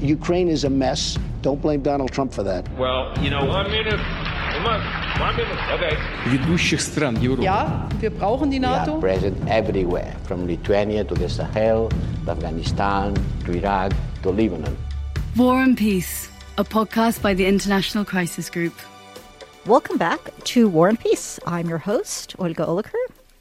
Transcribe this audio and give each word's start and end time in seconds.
Ukraine 0.00 0.48
is 0.48 0.64
a 0.64 0.70
mess. 0.70 1.18
Don't 1.42 1.60
blame 1.62 1.80
Donald 1.82 2.10
Trump 2.12 2.32
for 2.32 2.42
that. 2.42 2.68
Well, 2.78 3.12
you 3.22 3.30
know, 3.30 3.44
one 3.44 3.70
minute. 3.70 4.00
One, 4.64 4.80
one 5.20 5.36
minute. 5.36 5.58
Okay. 5.74 5.96
ведущих 6.26 6.80
стран 6.80 7.16
Европы. 7.16 7.42
Ja, 7.44 7.88
wir 8.00 8.10
brauchen 8.10 8.50
die 8.50 8.58
We 8.60 8.66
are 8.66 8.86
NATO. 8.86 9.00
present 9.00 9.36
everywhere, 9.48 10.14
from 10.24 10.46
Lithuania 10.46 11.04
to 11.04 11.14
the 11.14 11.28
Sahel, 11.28 11.88
to 12.24 12.30
Afghanistan, 12.30 13.14
to 13.44 13.52
Iraq, 13.52 13.92
to 14.22 14.30
Lebanon. 14.30 14.76
War 15.36 15.60
and 15.62 15.76
Peace, 15.76 16.28
a 16.58 16.64
podcast 16.64 17.20
by 17.22 17.34
the 17.34 17.46
International 17.46 18.04
Crisis 18.04 18.48
Group. 18.50 18.74
Welcome 19.66 19.96
back 19.98 20.20
to 20.44 20.68
War 20.68 20.88
and 20.88 20.98
Peace. 21.00 21.38
I'm 21.46 21.68
your 21.68 21.78
host, 21.78 22.34
Olga 22.38 22.64
Oliker. 22.66 22.92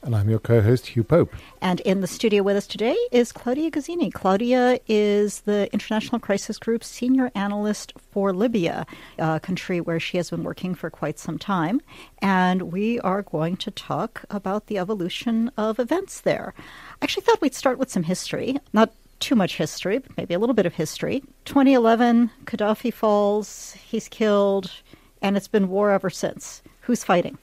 And 0.09 0.17
I'm 0.17 0.31
your 0.31 0.39
co 0.39 0.63
host, 0.63 0.87
Hugh 0.87 1.05
Pope. 1.05 1.37
And 1.61 1.81
in 1.81 2.01
the 2.01 2.07
studio 2.07 2.43
with 2.43 2.57
us 2.57 2.67
today 2.67 2.97
is 3.13 3.31
Claudia 3.31 3.71
Gazzini. 3.71 4.11
Claudia 4.11 4.81
is 4.89 5.41
the 5.41 5.71
International 5.71 6.19
Crisis 6.19 6.57
Group 6.57 6.83
senior 6.83 7.31
analyst 7.35 7.93
for 8.11 8.33
Libya, 8.33 8.87
a 9.19 9.39
country 9.39 9.83
where 9.83 10.01
she 10.01 10.17
has 10.17 10.31
been 10.31 10.45
working 10.45 10.75
for 10.75 10.89
quite 10.89 11.19
some 11.19 11.39
time. 11.39 11.83
And 12.23 12.73
we 12.73 12.99
are 13.01 13.21
going 13.21 13.59
to 13.59 13.71
talk 13.71 14.25
about 14.31 14.69
the 14.69 14.79
evolution 14.79 15.51
of 15.59 15.79
events 15.79 16.23
there. 16.23 16.55
I 16.57 17.05
actually 17.05 17.25
thought 17.25 17.43
we'd 17.43 17.55
start 17.55 17.79
with 17.79 17.91
some 17.91 18.05
history. 18.05 18.57
Not 18.73 18.95
too 19.21 19.35
much 19.35 19.59
history, 19.59 19.99
but 19.99 20.17
maybe 20.17 20.33
a 20.33 20.39
little 20.39 20.55
bit 20.55 20.65
of 20.65 20.73
history. 20.73 21.23
2011, 21.45 22.31
Gaddafi 22.47 22.95
falls, 22.95 23.73
he's 23.73 24.09
killed, 24.09 24.73
and 25.21 25.37
it's 25.37 25.49
been 25.49 25.69
war 25.69 25.91
ever 25.91 26.09
since. 26.09 26.63
Who's 26.81 27.05
fighting? 27.05 27.37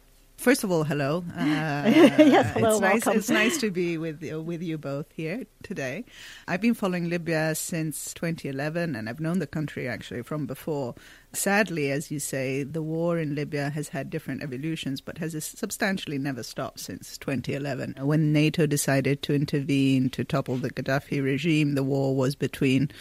First 0.46 0.64
of 0.64 0.72
all, 0.72 0.84
hello. 0.84 1.24
Uh, 1.36 1.42
Yes, 1.88 2.54
hello, 2.54 2.74
It's 2.74 2.80
nice, 2.80 3.06
welcome. 3.06 3.18
it's 3.20 3.30
nice 3.32 3.58
to 3.58 3.72
be 3.72 3.98
with 3.98 4.22
you, 4.22 4.40
with 4.40 4.62
you 4.62 4.78
both 4.78 5.08
here 5.12 5.46
today. 5.64 6.06
I've 6.48 6.62
been 6.62 6.76
following 6.76 7.10
Libya 7.10 7.56
since 7.56 8.14
2011, 8.14 8.96
and 8.96 9.10
I've 9.10 9.20
known 9.20 9.40
the 9.40 9.48
country 9.48 9.88
actually 9.88 10.22
from 10.22 10.46
before. 10.46 10.94
Sadly, 11.34 11.90
as 11.90 12.12
you 12.12 12.20
say, 12.20 12.62
the 12.62 12.84
war 12.84 13.18
in 13.18 13.34
Libya 13.34 13.72
has 13.72 13.88
had 13.88 14.12
different 14.12 14.44
evolutions, 14.44 15.02
but 15.02 15.18
has 15.18 15.44
substantially 15.44 16.20
never 16.20 16.44
stopped 16.44 16.80
since 16.80 17.18
2011. 17.18 17.96
When 18.02 18.32
NATO 18.32 18.68
decided 18.68 19.24
to 19.24 19.34
intervene 19.34 20.12
to 20.12 20.24
topple 20.24 20.58
the 20.58 20.70
Gaddafi 20.70 21.24
regime, 21.24 21.74
the 21.74 21.84
war 21.84 22.16
was 22.16 22.36
between 22.36 22.92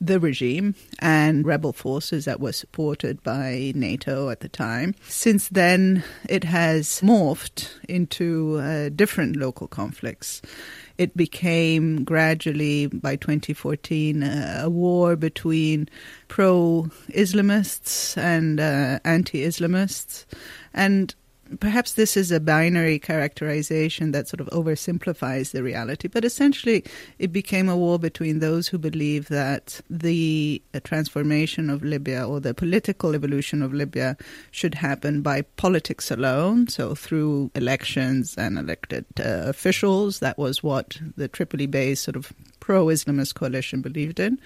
the 0.00 0.20
regime 0.20 0.74
and 1.00 1.46
rebel 1.46 1.72
forces 1.72 2.24
that 2.24 2.40
were 2.40 2.52
supported 2.52 3.22
by 3.22 3.72
NATO 3.74 4.30
at 4.30 4.40
the 4.40 4.48
time. 4.48 4.94
Since 5.08 5.48
then, 5.48 6.04
it 6.28 6.44
has 6.44 7.00
morphed 7.00 7.68
into 7.88 8.58
uh, 8.58 8.88
different 8.90 9.36
local 9.36 9.66
conflicts. 9.66 10.42
It 10.98 11.16
became 11.16 12.02
gradually, 12.04 12.88
by 12.88 13.16
2014, 13.16 14.22
uh, 14.22 14.60
a 14.64 14.70
war 14.70 15.14
between 15.14 15.88
pro 16.26 16.88
Islamists 17.10 18.16
and 18.16 18.58
uh, 18.58 18.98
anti 19.04 19.44
Islamists. 19.44 20.26
And 20.74 21.14
perhaps 21.60 21.94
this 21.94 22.16
is 22.16 22.30
a 22.30 22.40
binary 22.40 22.98
characterization 22.98 24.12
that 24.12 24.28
sort 24.28 24.40
of 24.40 24.46
oversimplifies 24.48 25.52
the 25.52 25.62
reality, 25.62 26.08
but 26.08 26.24
essentially 26.24 26.84
it 27.18 27.32
became 27.32 27.68
a 27.68 27.76
war 27.76 27.98
between 27.98 28.38
those 28.38 28.68
who 28.68 28.78
believe 28.78 29.28
that 29.28 29.80
the 29.88 30.62
uh, 30.74 30.80
transformation 30.84 31.70
of 31.70 31.82
Libya 31.82 32.26
or 32.26 32.40
the 32.40 32.54
political 32.54 33.14
evolution 33.14 33.62
of 33.62 33.72
Libya 33.72 34.16
should 34.50 34.74
happen 34.74 35.22
by 35.22 35.42
politics 35.42 36.10
alone, 36.10 36.68
so 36.68 36.94
through 36.94 37.50
elections 37.54 38.36
and 38.36 38.58
elected 38.58 39.04
uh, 39.20 39.44
officials. 39.46 40.20
That 40.20 40.38
was 40.38 40.62
what 40.62 40.98
the 41.16 41.28
Tripoli 41.28 41.66
based 41.66 42.04
sort 42.04 42.16
of 42.16 42.32
pro 42.60 42.86
Islamist 42.86 43.34
coalition 43.34 43.80
believed 43.80 44.20
in. 44.20 44.38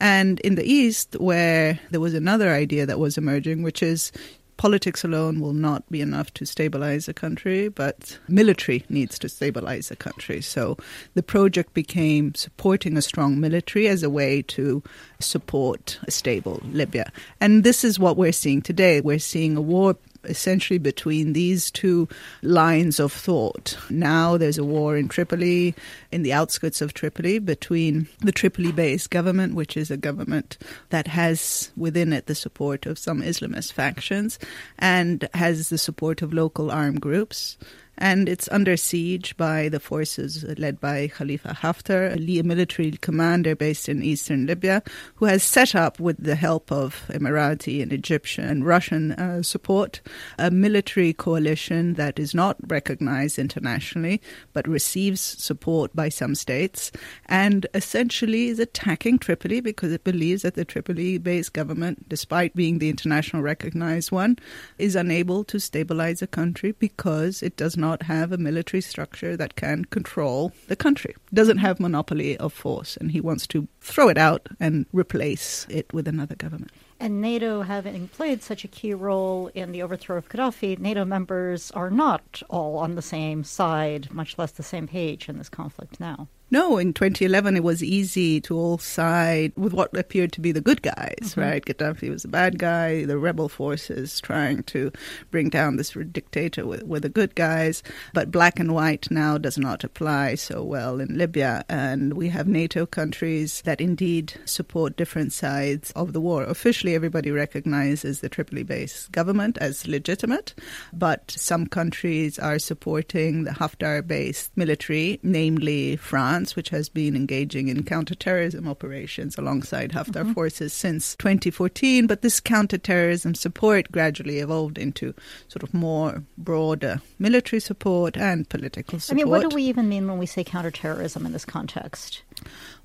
And 0.00 0.38
in 0.40 0.54
the 0.54 0.64
East, 0.64 1.16
where 1.18 1.80
there 1.90 2.00
was 2.00 2.14
another 2.14 2.50
idea 2.50 2.86
that 2.86 3.00
was 3.00 3.18
emerging, 3.18 3.62
which 3.62 3.82
is 3.82 4.12
politics 4.58 5.04
alone 5.04 5.40
will 5.40 5.54
not 5.54 5.88
be 5.90 6.02
enough 6.02 6.34
to 6.34 6.44
stabilize 6.44 7.08
a 7.08 7.14
country, 7.14 7.68
but 7.68 8.18
military 8.28 8.84
needs 8.90 9.18
to 9.20 9.28
stabilize 9.28 9.90
a 9.90 9.96
country. 9.96 10.42
So 10.42 10.76
the 11.14 11.22
project 11.22 11.72
became 11.72 12.34
supporting 12.34 12.96
a 12.96 13.02
strong 13.02 13.40
military 13.40 13.88
as 13.88 14.02
a 14.02 14.10
way 14.10 14.42
to 14.42 14.82
support 15.20 15.98
a 16.06 16.10
stable 16.10 16.60
Libya. 16.72 17.10
And 17.40 17.64
this 17.64 17.84
is 17.84 17.98
what 17.98 18.16
we're 18.16 18.32
seeing 18.32 18.60
today. 18.60 19.00
We're 19.00 19.20
seeing 19.20 19.56
a 19.56 19.62
war 19.62 19.96
essentially 20.24 20.78
between 20.78 21.32
these 21.32 21.70
two 21.70 22.08
lines 22.42 23.00
of 23.00 23.12
thought. 23.12 23.76
Now 23.90 24.36
there's 24.36 24.58
a 24.58 24.64
war 24.64 24.96
in 24.96 25.08
Tripoli, 25.08 25.74
in 26.10 26.22
the 26.22 26.32
outskirts 26.32 26.80
of 26.80 26.94
Tripoli, 26.94 27.38
between 27.38 28.08
the 28.20 28.32
Tripoli 28.32 28.72
based 28.72 29.10
government, 29.10 29.54
which 29.54 29.76
is 29.76 29.90
a 29.90 29.96
government 29.96 30.58
that 30.90 31.06
has 31.06 31.70
within 31.76 32.12
it 32.12 32.26
the 32.26 32.34
support 32.34 32.86
of 32.86 32.98
some 32.98 33.22
Islamist 33.22 33.72
factions 33.72 34.38
and 34.78 35.28
has 35.34 35.68
the 35.68 35.78
support 35.78 36.22
of 36.22 36.32
local 36.32 36.70
armed 36.70 37.00
groups. 37.00 37.56
And 37.98 38.28
it's 38.28 38.48
under 38.50 38.76
siege 38.76 39.36
by 39.36 39.68
the 39.68 39.80
forces 39.80 40.44
led 40.56 40.80
by 40.80 41.08
Khalifa 41.08 41.50
Haftar, 41.50 42.14
a 42.14 42.42
military 42.42 42.92
commander 42.92 43.56
based 43.56 43.88
in 43.88 44.02
eastern 44.02 44.46
Libya, 44.46 44.82
who 45.16 45.26
has 45.26 45.42
set 45.42 45.74
up, 45.74 45.98
with 45.98 46.22
the 46.22 46.36
help 46.36 46.70
of 46.70 47.04
Emirati 47.08 47.82
and 47.82 47.92
Egyptian 47.92 48.44
and 48.44 48.64
Russian 48.64 49.12
uh, 49.12 49.42
support, 49.42 50.00
a 50.38 50.50
military 50.50 51.12
coalition 51.12 51.94
that 51.94 52.18
is 52.18 52.34
not 52.34 52.56
recognized 52.68 53.38
internationally 53.38 54.20
but 54.52 54.68
receives 54.68 55.20
support 55.20 55.94
by 55.94 56.08
some 56.08 56.34
states 56.34 56.92
and 57.26 57.66
essentially 57.74 58.48
is 58.48 58.58
attacking 58.58 59.18
Tripoli 59.18 59.60
because 59.60 59.92
it 59.92 60.04
believes 60.04 60.42
that 60.42 60.54
the 60.54 60.64
Tripoli 60.64 61.18
based 61.18 61.52
government, 61.52 62.08
despite 62.08 62.54
being 62.54 62.78
the 62.78 62.90
international 62.90 63.42
recognized 63.42 64.12
one, 64.12 64.36
is 64.78 64.94
unable 64.94 65.42
to 65.44 65.58
stabilize 65.58 66.22
a 66.22 66.26
country 66.26 66.72
because 66.72 67.42
it 67.42 67.56
does 67.56 67.76
not 67.76 67.87
have 68.02 68.32
a 68.32 68.38
military 68.38 68.80
structure 68.80 69.36
that 69.36 69.56
can 69.56 69.84
control 69.86 70.52
the 70.68 70.76
country. 70.76 71.14
Doesn't 71.32 71.58
have 71.58 71.80
monopoly 71.80 72.36
of 72.36 72.52
force, 72.52 72.96
and 72.96 73.10
he 73.10 73.20
wants 73.20 73.46
to 73.48 73.68
throw 73.80 74.08
it 74.08 74.18
out 74.18 74.48
and 74.60 74.86
replace 74.92 75.66
it 75.68 75.92
with 75.92 76.06
another 76.06 76.36
government. 76.36 76.72
And 77.00 77.20
NATO 77.20 77.62
having 77.62 78.08
played 78.08 78.42
such 78.42 78.64
a 78.64 78.68
key 78.68 78.92
role 78.92 79.50
in 79.54 79.72
the 79.72 79.82
overthrow 79.82 80.16
of 80.16 80.28
Gaddafi, 80.28 80.78
NATO 80.78 81.04
members 81.04 81.70
are 81.72 81.90
not 81.90 82.42
all 82.48 82.76
on 82.78 82.96
the 82.96 83.02
same 83.02 83.44
side, 83.44 84.12
much 84.12 84.36
less 84.36 84.52
the 84.52 84.62
same 84.62 84.88
page 84.88 85.28
in 85.28 85.38
this 85.38 85.48
conflict 85.48 86.00
now. 86.00 86.28
No, 86.50 86.78
in 86.78 86.94
2011 86.94 87.56
it 87.56 87.62
was 87.62 87.82
easy 87.82 88.40
to 88.42 88.56
all 88.56 88.78
side 88.78 89.52
with 89.54 89.74
what 89.74 89.94
appeared 89.94 90.32
to 90.32 90.40
be 90.40 90.50
the 90.50 90.62
good 90.62 90.80
guys, 90.80 91.18
mm-hmm. 91.20 91.40
right? 91.40 91.64
Gaddafi 91.64 92.08
was 92.08 92.22
the 92.22 92.28
bad 92.28 92.58
guy, 92.58 93.04
the 93.04 93.18
rebel 93.18 93.50
forces 93.50 94.18
trying 94.20 94.62
to 94.64 94.90
bring 95.30 95.50
down 95.50 95.76
this 95.76 95.90
dictator 96.10 96.66
were, 96.66 96.80
were 96.84 97.00
the 97.00 97.10
good 97.10 97.34
guys. 97.34 97.82
But 98.14 98.30
black 98.30 98.58
and 98.58 98.72
white 98.72 99.10
now 99.10 99.36
does 99.36 99.58
not 99.58 99.84
apply 99.84 100.36
so 100.36 100.62
well 100.62 101.00
in 101.00 101.18
Libya. 101.18 101.66
And 101.68 102.14
we 102.14 102.28
have 102.30 102.48
NATO 102.48 102.86
countries 102.86 103.60
that 103.62 103.80
indeed 103.80 104.32
support 104.46 104.96
different 104.96 105.34
sides 105.34 105.90
of 105.92 106.14
the 106.14 106.20
war. 106.20 106.44
Officially, 106.44 106.94
everybody 106.94 107.30
recognizes 107.30 108.20
the 108.20 108.28
Tripoli 108.30 108.62
based 108.62 109.12
government 109.12 109.58
as 109.58 109.86
legitimate, 109.86 110.54
but 110.94 111.30
some 111.30 111.66
countries 111.66 112.38
are 112.38 112.58
supporting 112.58 113.44
the 113.44 113.50
Haftar 113.50 114.06
based 114.06 114.56
military, 114.56 115.20
namely 115.22 115.96
France, 115.96 116.37
which 116.56 116.70
has 116.70 116.88
been 116.88 117.16
engaging 117.16 117.68
in 117.68 117.82
counterterrorism 117.82 118.68
operations 118.68 119.36
alongside 119.36 119.92
Haftar 119.92 120.22
mm-hmm. 120.22 120.32
forces 120.32 120.72
since 120.72 121.16
2014. 121.16 122.06
But 122.06 122.22
this 122.22 122.40
counterterrorism 122.40 123.34
support 123.34 123.90
gradually 123.92 124.38
evolved 124.38 124.78
into 124.78 125.14
sort 125.48 125.62
of 125.62 125.74
more 125.74 126.22
broader 126.36 127.00
military 127.18 127.60
support 127.60 128.16
and 128.16 128.48
political 128.48 129.00
support. 129.00 129.20
I 129.20 129.24
mean, 129.24 129.30
what 129.30 129.48
do 129.48 129.54
we 129.54 129.64
even 129.64 129.88
mean 129.88 130.06
when 130.06 130.18
we 130.18 130.26
say 130.26 130.44
counterterrorism 130.44 131.26
in 131.26 131.32
this 131.32 131.44
context? 131.44 132.22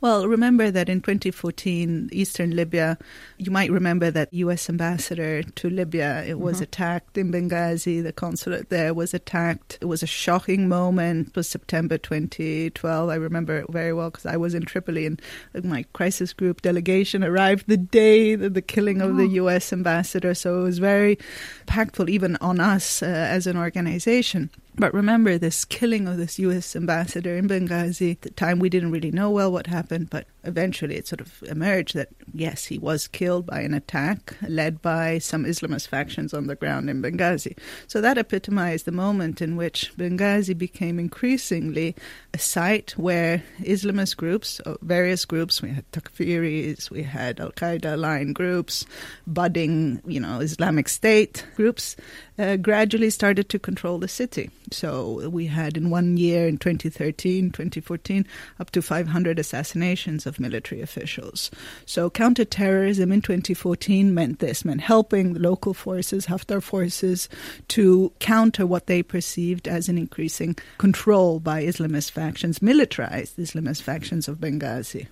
Well, 0.02 0.28
remember 0.28 0.69
that 0.69 0.90
in 0.90 1.02
2014, 1.02 2.09
Eastern 2.12 2.56
Libya, 2.56 2.98
you 3.38 3.51
might 3.51 3.72
remember 3.72 4.12
that 4.12 4.33
U.S. 4.33 4.69
ambassador 4.69 5.44
to 5.44 5.69
Libya, 5.69 6.24
it 6.28 6.39
was 6.39 6.60
attacked 6.60 7.18
in 7.18 7.31
Benghazi. 7.31 8.04
The 8.04 8.12
consulate 8.12 8.69
there 8.69 8.94
was 8.94 9.13
attacked. 9.13 9.78
It 9.80 9.86
was 9.86 10.04
a 10.04 10.07
shocking 10.07 10.68
moment. 10.68 11.30
It 11.30 11.36
was 11.38 11.48
September 11.48 11.98
2012. 11.98 13.10
I 13.10 13.16
remember 13.16 13.60
it 13.60 13.72
very 13.72 13.94
well 13.94 14.10
because 14.10 14.25
I 14.25 14.36
was 14.36 14.54
in 14.54 14.63
Tripoli 14.63 15.06
and 15.06 15.22
my 15.63 15.86
crisis 15.94 16.33
group 16.33 16.62
delegation 16.62 17.24
arrived 17.24 17.68
the 17.68 17.78
day 17.78 18.36
that 18.36 18.54
the 18.54 18.62
killing 18.62 19.01
of 19.01 19.16
the 19.16 19.28
U.S. 19.28 19.72
ambassador. 19.72 20.33
So 20.33 20.60
it 20.60 20.63
was 20.63 20.80
very 20.80 21.18
impactful 21.66 22.10
even 22.10 22.36
on 22.42 22.60
us 22.60 23.01
uh, 23.01 23.06
as 23.06 23.48
an 23.48 23.57
organization. 23.57 24.50
But 24.75 24.94
remember 24.94 25.38
this 25.38 25.66
killing 25.66 26.08
of 26.08 26.18
this 26.18 26.40
U.S. 26.40 26.75
ambassador 26.75 27.36
in 27.36 27.48
Benghazi. 27.48 28.14
At 28.14 28.22
the 28.22 28.31
time, 28.31 28.58
we 28.58 28.70
didn't 28.70 28.92
really 28.92 29.12
know 29.12 29.30
well 29.30 29.52
what 29.52 29.68
happened, 29.68 30.10
but 30.10 30.25
eventually 30.44 30.96
it 30.96 31.08
sort 31.08 31.22
of 31.22 31.44
emerged 31.48 31.94
that 31.96 32.10
yes, 32.34 32.66
he 32.66 32.80
was 32.80 33.08
killed 33.08 33.46
by 33.46 33.62
an 33.62 33.74
attack 33.74 34.36
led 34.48 34.81
by 34.81 35.20
some 35.20 35.46
Islamist 35.46 35.88
factions 35.88 36.34
on 36.34 36.48
the 36.48 36.56
ground 36.56 36.90
in 36.90 37.02
Benghazi. 37.04 37.58
So 37.88 38.02
that 38.02 38.18
epitomized 38.18 38.86
the 38.86 38.92
moment 38.92 39.42
in 39.42 39.56
which 39.56 39.94
Benghazi 39.96 40.58
became 40.58 41.00
increasingly 41.00 41.96
a 42.34 42.40
site 42.40 42.92
where 42.98 43.44
Islamist 43.62 44.18
groups, 44.18 44.60
uh, 44.62 44.76
various 44.81 45.24
groups, 45.24 45.62
we 45.62 45.69
had 45.69 45.90
Takfiris, 45.92 46.90
we 46.90 47.04
had 47.04 47.40
Al 47.40 47.52
Qaeda 47.52 47.94
aligned 47.94 48.34
groups, 48.34 48.86
budding, 49.28 50.02
you 50.08 50.19
know, 50.19 50.40
Islamic 50.40 50.90
State 50.90 51.46
groups, 51.56 51.96
uh, 52.38 52.57
gradually 52.57 53.09
started 53.09 53.50
to 53.50 53.59
control 53.59 54.00
the 54.00 54.07
city. 54.07 54.50
So 54.71 55.30
we 55.30 55.47
had 55.47 55.77
in 55.77 55.89
one 55.89 56.18
year, 56.18 56.47
in 56.47 56.57
2013, 56.57 57.51
2014, 57.51 58.25
up 58.59 58.71
to 58.71 58.81
500 58.81 59.39
assassinations 59.39 60.25
of 60.25 60.39
military 60.39 60.81
officials. 60.81 61.51
So 61.85 62.09
counterterrorism 62.09 63.12
in 63.12 63.21
2014 63.21 64.13
meant 64.13 64.39
this, 64.39 64.65
meant 64.65 64.81
helping 64.81 65.35
local 65.35 65.74
forces, 65.74 66.27
Haftar 66.27 66.62
forces, 66.62 67.30
to 67.69 68.12
counter 68.19 68.65
what 68.65 68.88
they 68.88 69.03
perceived 69.03 69.68
as 69.68 69.89
an 69.89 69.97
increasing 69.97 70.56
control 70.77 71.39
by 71.39 71.63
Islamist 71.63 72.12
factions, 72.12 72.62
militarized 72.62 73.38
Islamist 73.38 73.81
factions 73.81 74.27
of 74.27 74.38
Benghazi. 74.38 75.07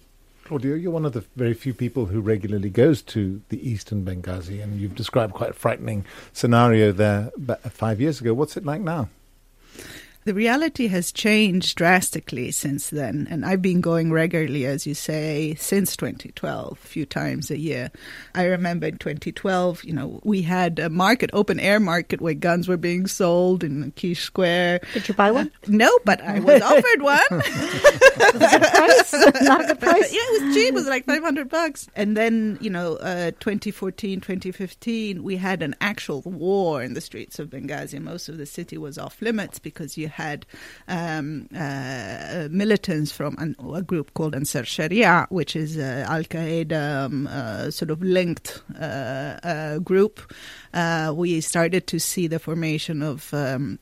Claudia, 0.52 0.76
you're 0.76 0.92
one 0.92 1.06
of 1.06 1.14
the 1.14 1.24
very 1.38 1.54
few 1.54 1.74
people 1.74 2.08
who 2.08 2.20
regularly 2.20 2.70
goes 2.70 3.02
to 3.02 3.42
the 3.48 3.70
eastern 3.70 4.04
Benghazi, 4.04 4.62
and 4.62 4.82
you've 4.82 4.96
described 4.96 5.34
quite 5.34 5.52
a 5.52 5.54
frightening 5.54 6.04
scenario 6.34 6.92
there 6.92 7.32
five 7.70 8.02
years 8.02 8.20
ago. 8.20 8.34
What's 8.34 8.58
it 8.58 8.66
like 8.66 8.82
now? 8.82 9.08
The 10.24 10.36
reality 10.36 10.88
has 10.88 11.12
changed 11.12 11.76
drastically 11.78 12.52
since 12.52 12.92
then, 12.92 13.28
and 13.32 13.44
I've 13.44 13.62
been 13.62 13.82
going 13.82 14.12
regularly, 14.12 14.68
as 14.68 14.86
you 14.86 14.94
say, 14.94 15.56
since 15.56 15.98
2012, 15.98 16.74
a 16.74 16.76
few 16.76 17.08
times 17.08 17.50
a 17.50 17.58
year. 17.58 17.90
I 18.36 18.46
remember 18.46 18.86
in 18.86 18.98
2012, 19.00 19.84
you 19.84 19.94
know, 19.94 20.20
we 20.24 20.44
had 20.44 20.78
a 20.78 20.92
market, 20.92 21.32
open 21.34 21.60
air 21.60 21.80
market, 21.80 22.22
where 22.22 22.36
guns 22.36 22.68
were 22.68 22.78
being 22.78 23.08
sold 23.08 23.64
in 23.64 23.92
Kish 23.96 24.22
Square. 24.22 24.82
Did 24.94 25.08
you 25.08 25.16
buy 25.16 25.32
one? 25.32 25.48
Uh, 25.64 25.68
no, 25.70 25.90
but 26.06 26.22
I 26.22 26.40
was 26.40 26.62
offered 26.62 27.02
one. 27.02 27.42
price? 28.30 29.14
Not 29.42 29.72
a 29.72 29.76
price. 29.80 30.14
yeah, 30.14 30.20
it 30.22 30.44
was 30.44 30.54
cheap. 30.56 30.68
It 30.68 30.74
was 30.76 30.88
like 30.88 31.06
500 31.06 31.50
bucks. 31.50 31.88
And 31.96 32.16
then, 32.16 32.60
you 32.62 32.70
know, 32.70 32.98
uh, 32.98 33.32
2014, 33.40 34.22
2015, 34.22 35.24
we 35.24 35.36
had 35.38 35.64
an 35.64 35.76
actual 35.82 36.22
war 36.22 36.84
in 36.84 36.94
the 36.94 37.02
streets 37.02 37.40
of 37.40 37.50
Benghazi. 37.50 38.00
Most 38.00 38.30
of 38.30 38.38
the 38.38 38.46
city 38.46 38.78
was 38.78 39.00
off 39.00 39.20
limits 39.20 39.58
because 39.58 39.98
you 39.98 40.11
had 40.12 40.46
um, 40.88 41.48
uh, 41.56 42.48
militants 42.52 43.12
from 43.12 43.36
an, 43.40 43.56
a 43.74 43.82
group 43.82 44.14
called 44.14 44.36
Ansar 44.36 44.66
Sharia, 44.66 45.28
which 45.30 45.56
is 45.56 45.78
uh, 45.78 46.06
Al 46.08 46.24
Qaeda 46.24 47.06
um, 47.06 47.28
uh, 47.28 47.72
sort 47.72 47.92
of 47.92 48.02
linked 48.02 48.62
uh, 48.80 49.40
uh, 49.44 49.80
group. 49.80 50.32
Uh, 50.74 51.14
we 51.16 51.42
started 51.42 51.88
to 51.88 52.00
see 52.00 52.28
the 52.28 52.40
formation 52.40 53.02
of 53.02 53.34
um, 53.34 53.80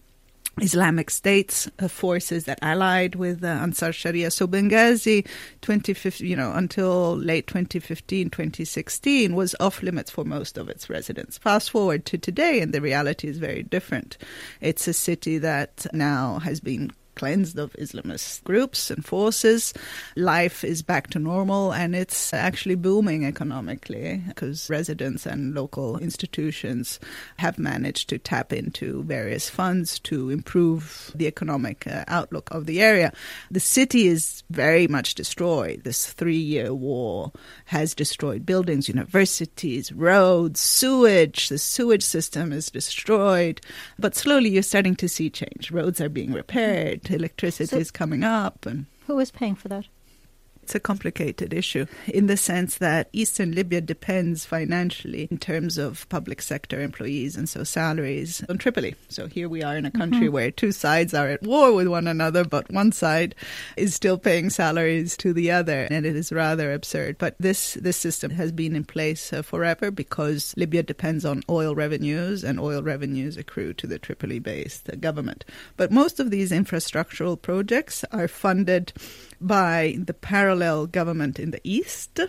Islamic 0.62 1.10
States 1.10 1.70
uh, 1.80 1.88
forces 1.88 2.46
that 2.46 2.60
allied 2.62 3.16
with 3.16 3.44
uh, 3.44 3.48
Ansar 3.48 3.92
Sharia. 3.92 4.32
So 4.32 4.48
Benghazi, 4.48 5.26
2015, 5.62 6.28
you 6.28 6.36
know, 6.36 6.52
until 6.54 7.18
late 7.18 7.48
2015, 7.48 8.30
2016, 8.30 9.36
was 9.36 9.56
off 9.60 9.82
limits 9.82 10.12
for 10.12 10.24
most 10.24 10.58
of 10.58 10.70
its 10.70 10.90
residents. 10.90 11.38
Fast 11.38 11.72
forward 11.72 12.06
to 12.06 12.18
today, 12.18 12.60
and 12.62 12.74
the 12.74 12.82
reality 12.82 13.28
is 13.28 13.38
very 13.38 13.64
different. 13.64 14.18
It's 14.62 14.88
a 14.88 14.94
city 14.94 15.38
that 15.40 15.86
now 15.94 16.40
has 16.40 16.60
been 16.60 16.92
cleansed 17.20 17.60
of 17.60 17.74
Islamist 17.74 18.42
groups 18.46 18.90
and 18.90 19.04
forces. 19.06 19.74
Life 20.16 20.64
is 20.64 20.82
back 20.82 21.10
to 21.10 21.20
normal 21.20 21.74
and 21.74 21.94
it's 21.94 22.34
actually 22.34 22.76
booming 22.76 23.26
economically 23.26 24.24
because 24.26 24.70
residents 24.70 25.26
and 25.26 25.54
local 25.54 25.98
institutions 25.98 26.98
have 27.36 27.60
managed 27.60 28.08
to 28.10 28.18
tap 28.18 28.54
into 28.54 29.04
various 29.04 29.50
funds 29.50 30.00
to 30.00 30.30
improve 30.30 31.12
the 31.14 31.28
economic 31.28 31.86
uh, 31.88 32.06
outlook 32.08 32.50
of 32.52 32.66
the 32.68 32.82
area. 32.82 33.12
The 33.52 33.60
city 33.60 34.08
is 34.08 34.44
very 34.50 34.88
much 34.88 35.16
destroyed. 35.16 35.84
This 35.84 36.14
three 36.14 36.38
year 36.38 36.74
war 36.74 37.34
has 37.66 37.94
destroyed 37.94 38.46
buildings, 38.46 38.88
universities, 38.88 39.92
roads, 39.92 40.62
sewage. 40.62 41.50
The 41.50 41.58
sewage 41.58 42.06
system 42.06 42.54
is 42.54 42.72
destroyed. 42.72 43.60
But 43.98 44.16
slowly 44.16 44.52
you're 44.52 44.64
starting 44.64 44.96
to 44.96 45.10
see 45.10 45.30
change. 45.30 45.70
Roads 45.70 46.00
are 46.00 46.08
being 46.08 46.32
repaired 46.32 47.09
electricity 47.12 47.68
So- 47.68 47.78
is 47.78 47.92
coming 47.92 48.24
up 48.24 48.66
and 48.66 48.86
Who 49.08 49.20
is 49.20 49.32
paying 49.32 49.56
for 49.56 49.68
that? 49.70 49.88
It's 50.70 50.76
a 50.76 50.80
complicated 50.80 51.52
issue 51.52 51.88
in 52.08 52.28
the 52.28 52.38
sense 52.38 52.78
that 52.78 53.10
Eastern 53.12 53.54
Libya 53.54 53.82
depends 53.82 54.46
financially 54.46 55.28
in 55.32 55.40
terms 55.40 55.80
of 55.80 56.08
public 56.10 56.44
sector 56.44 56.80
employees 56.80 57.36
and 57.36 57.50
so 57.50 57.64
salaries 57.64 58.44
on 58.48 58.60
Tripoli. 58.60 58.94
So 59.08 59.26
here 59.26 59.50
we 59.50 59.64
are 59.64 59.76
in 59.76 59.88
a 59.88 59.92
country 59.92 60.30
where 60.30 60.52
two 60.52 60.72
sides 60.72 61.16
are 61.16 61.28
at 61.28 61.42
war 61.42 61.74
with 61.74 61.88
one 61.88 62.06
another, 62.06 62.46
but 62.46 62.72
one 62.72 62.92
side 62.92 63.34
is 63.78 63.96
still 63.96 64.20
paying 64.20 64.52
salaries 64.52 65.18
to 65.18 65.34
the 65.34 65.50
other, 65.50 65.88
and 65.90 66.06
it 66.06 66.16
is 66.16 66.32
rather 66.32 66.72
absurd. 66.72 67.18
But 67.18 67.36
this 67.40 67.74
this 67.74 67.98
system 67.98 68.30
has 68.30 68.52
been 68.52 68.76
in 68.76 68.84
place 68.84 69.34
uh, 69.34 69.42
forever 69.42 69.90
because 69.90 70.54
Libya 70.56 70.84
depends 70.84 71.26
on 71.26 71.42
oil 71.50 71.74
revenues, 71.74 72.44
and 72.44 72.60
oil 72.60 72.84
revenues 72.84 73.38
accrue 73.38 73.74
to 73.74 73.88
the 73.88 73.98
Tripoli-based 73.98 74.88
uh, 74.88 74.98
government. 74.98 75.46
But 75.78 75.92
most 75.92 76.20
of 76.20 76.30
these 76.30 76.52
infrastructural 76.52 77.42
projects 77.42 78.06
are 78.12 78.28
funded 78.28 78.94
by 79.42 79.98
the 80.00 80.14
parallel 80.14 80.88
government 80.88 81.40
in 81.40 81.52
the 81.52 81.62
east. 81.64 82.20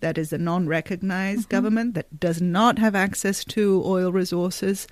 That 0.00 0.18
is 0.18 0.32
a 0.32 0.38
non 0.38 0.66
recognized 0.66 1.42
mm-hmm. 1.42 1.50
government 1.56 1.94
that 1.94 2.20
does 2.20 2.40
not 2.40 2.78
have 2.78 2.94
access 2.94 3.44
to 3.46 3.82
oil 3.84 4.12
resources. 4.12 4.86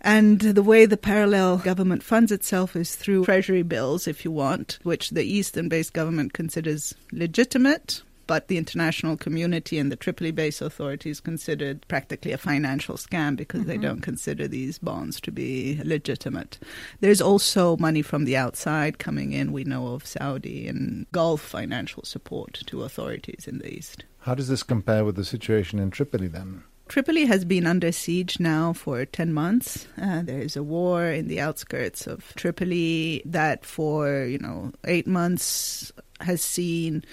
And 0.00 0.40
the 0.40 0.62
way 0.62 0.86
the 0.86 0.96
parallel 0.96 1.58
government 1.58 2.02
funds 2.02 2.30
itself 2.30 2.76
is 2.76 2.94
through 2.94 3.24
treasury 3.24 3.62
bills, 3.62 4.06
if 4.06 4.24
you 4.24 4.30
want, 4.30 4.78
which 4.82 5.10
the 5.10 5.24
Eastern 5.24 5.68
based 5.68 5.92
government 5.92 6.32
considers 6.32 6.94
legitimate, 7.12 8.02
but 8.26 8.48
the 8.48 8.58
international 8.58 9.16
community 9.16 9.78
and 9.78 9.90
the 9.90 9.96
Tripoli 9.96 10.30
based 10.30 10.60
authorities 10.60 11.20
considered 11.20 11.86
practically 11.88 12.32
a 12.32 12.38
financial 12.38 12.96
scam 12.96 13.36
because 13.36 13.64
they 13.64 13.78
don't 13.78 14.00
consider 14.00 14.48
these 14.48 14.78
bonds 14.78 15.20
to 15.20 15.32
be 15.32 15.80
legitimate. 15.84 16.58
There's 17.00 17.20
also 17.20 17.76
money 17.76 18.02
from 18.02 18.24
the 18.24 18.36
outside 18.36 18.98
coming 18.98 19.32
in. 19.32 19.52
We 19.52 19.64
know 19.64 19.88
of 19.88 20.06
Saudi 20.06 20.68
and 20.68 21.06
Gulf 21.12 21.40
financial 21.40 22.04
support 22.04 22.62
to 22.66 22.82
authorities 22.82 23.46
in 23.46 23.58
the 23.58 23.72
East. 23.72 24.04
How 24.20 24.34
does 24.34 24.48
this 24.48 24.62
compare 24.62 25.04
with 25.04 25.16
the 25.16 25.24
situation 25.24 25.78
in 25.78 25.90
Tripoli 25.90 26.28
then? 26.28 26.64
Tripoli 26.88 27.24
has 27.26 27.44
been 27.44 27.66
under 27.66 27.90
siege 27.90 28.38
now 28.38 28.72
for 28.72 29.04
10 29.04 29.32
months. 29.32 29.88
Uh, 30.00 30.22
there 30.22 30.40
is 30.40 30.56
a 30.56 30.62
war 30.62 31.06
in 31.06 31.26
the 31.26 31.40
outskirts 31.40 32.06
of 32.06 32.32
Tripoli 32.36 33.22
that 33.24 33.64
for, 33.64 34.24
you 34.24 34.38
know, 34.38 34.72
8 34.84 35.06
months 35.06 35.90
has 36.20 36.42
seen 36.42 37.04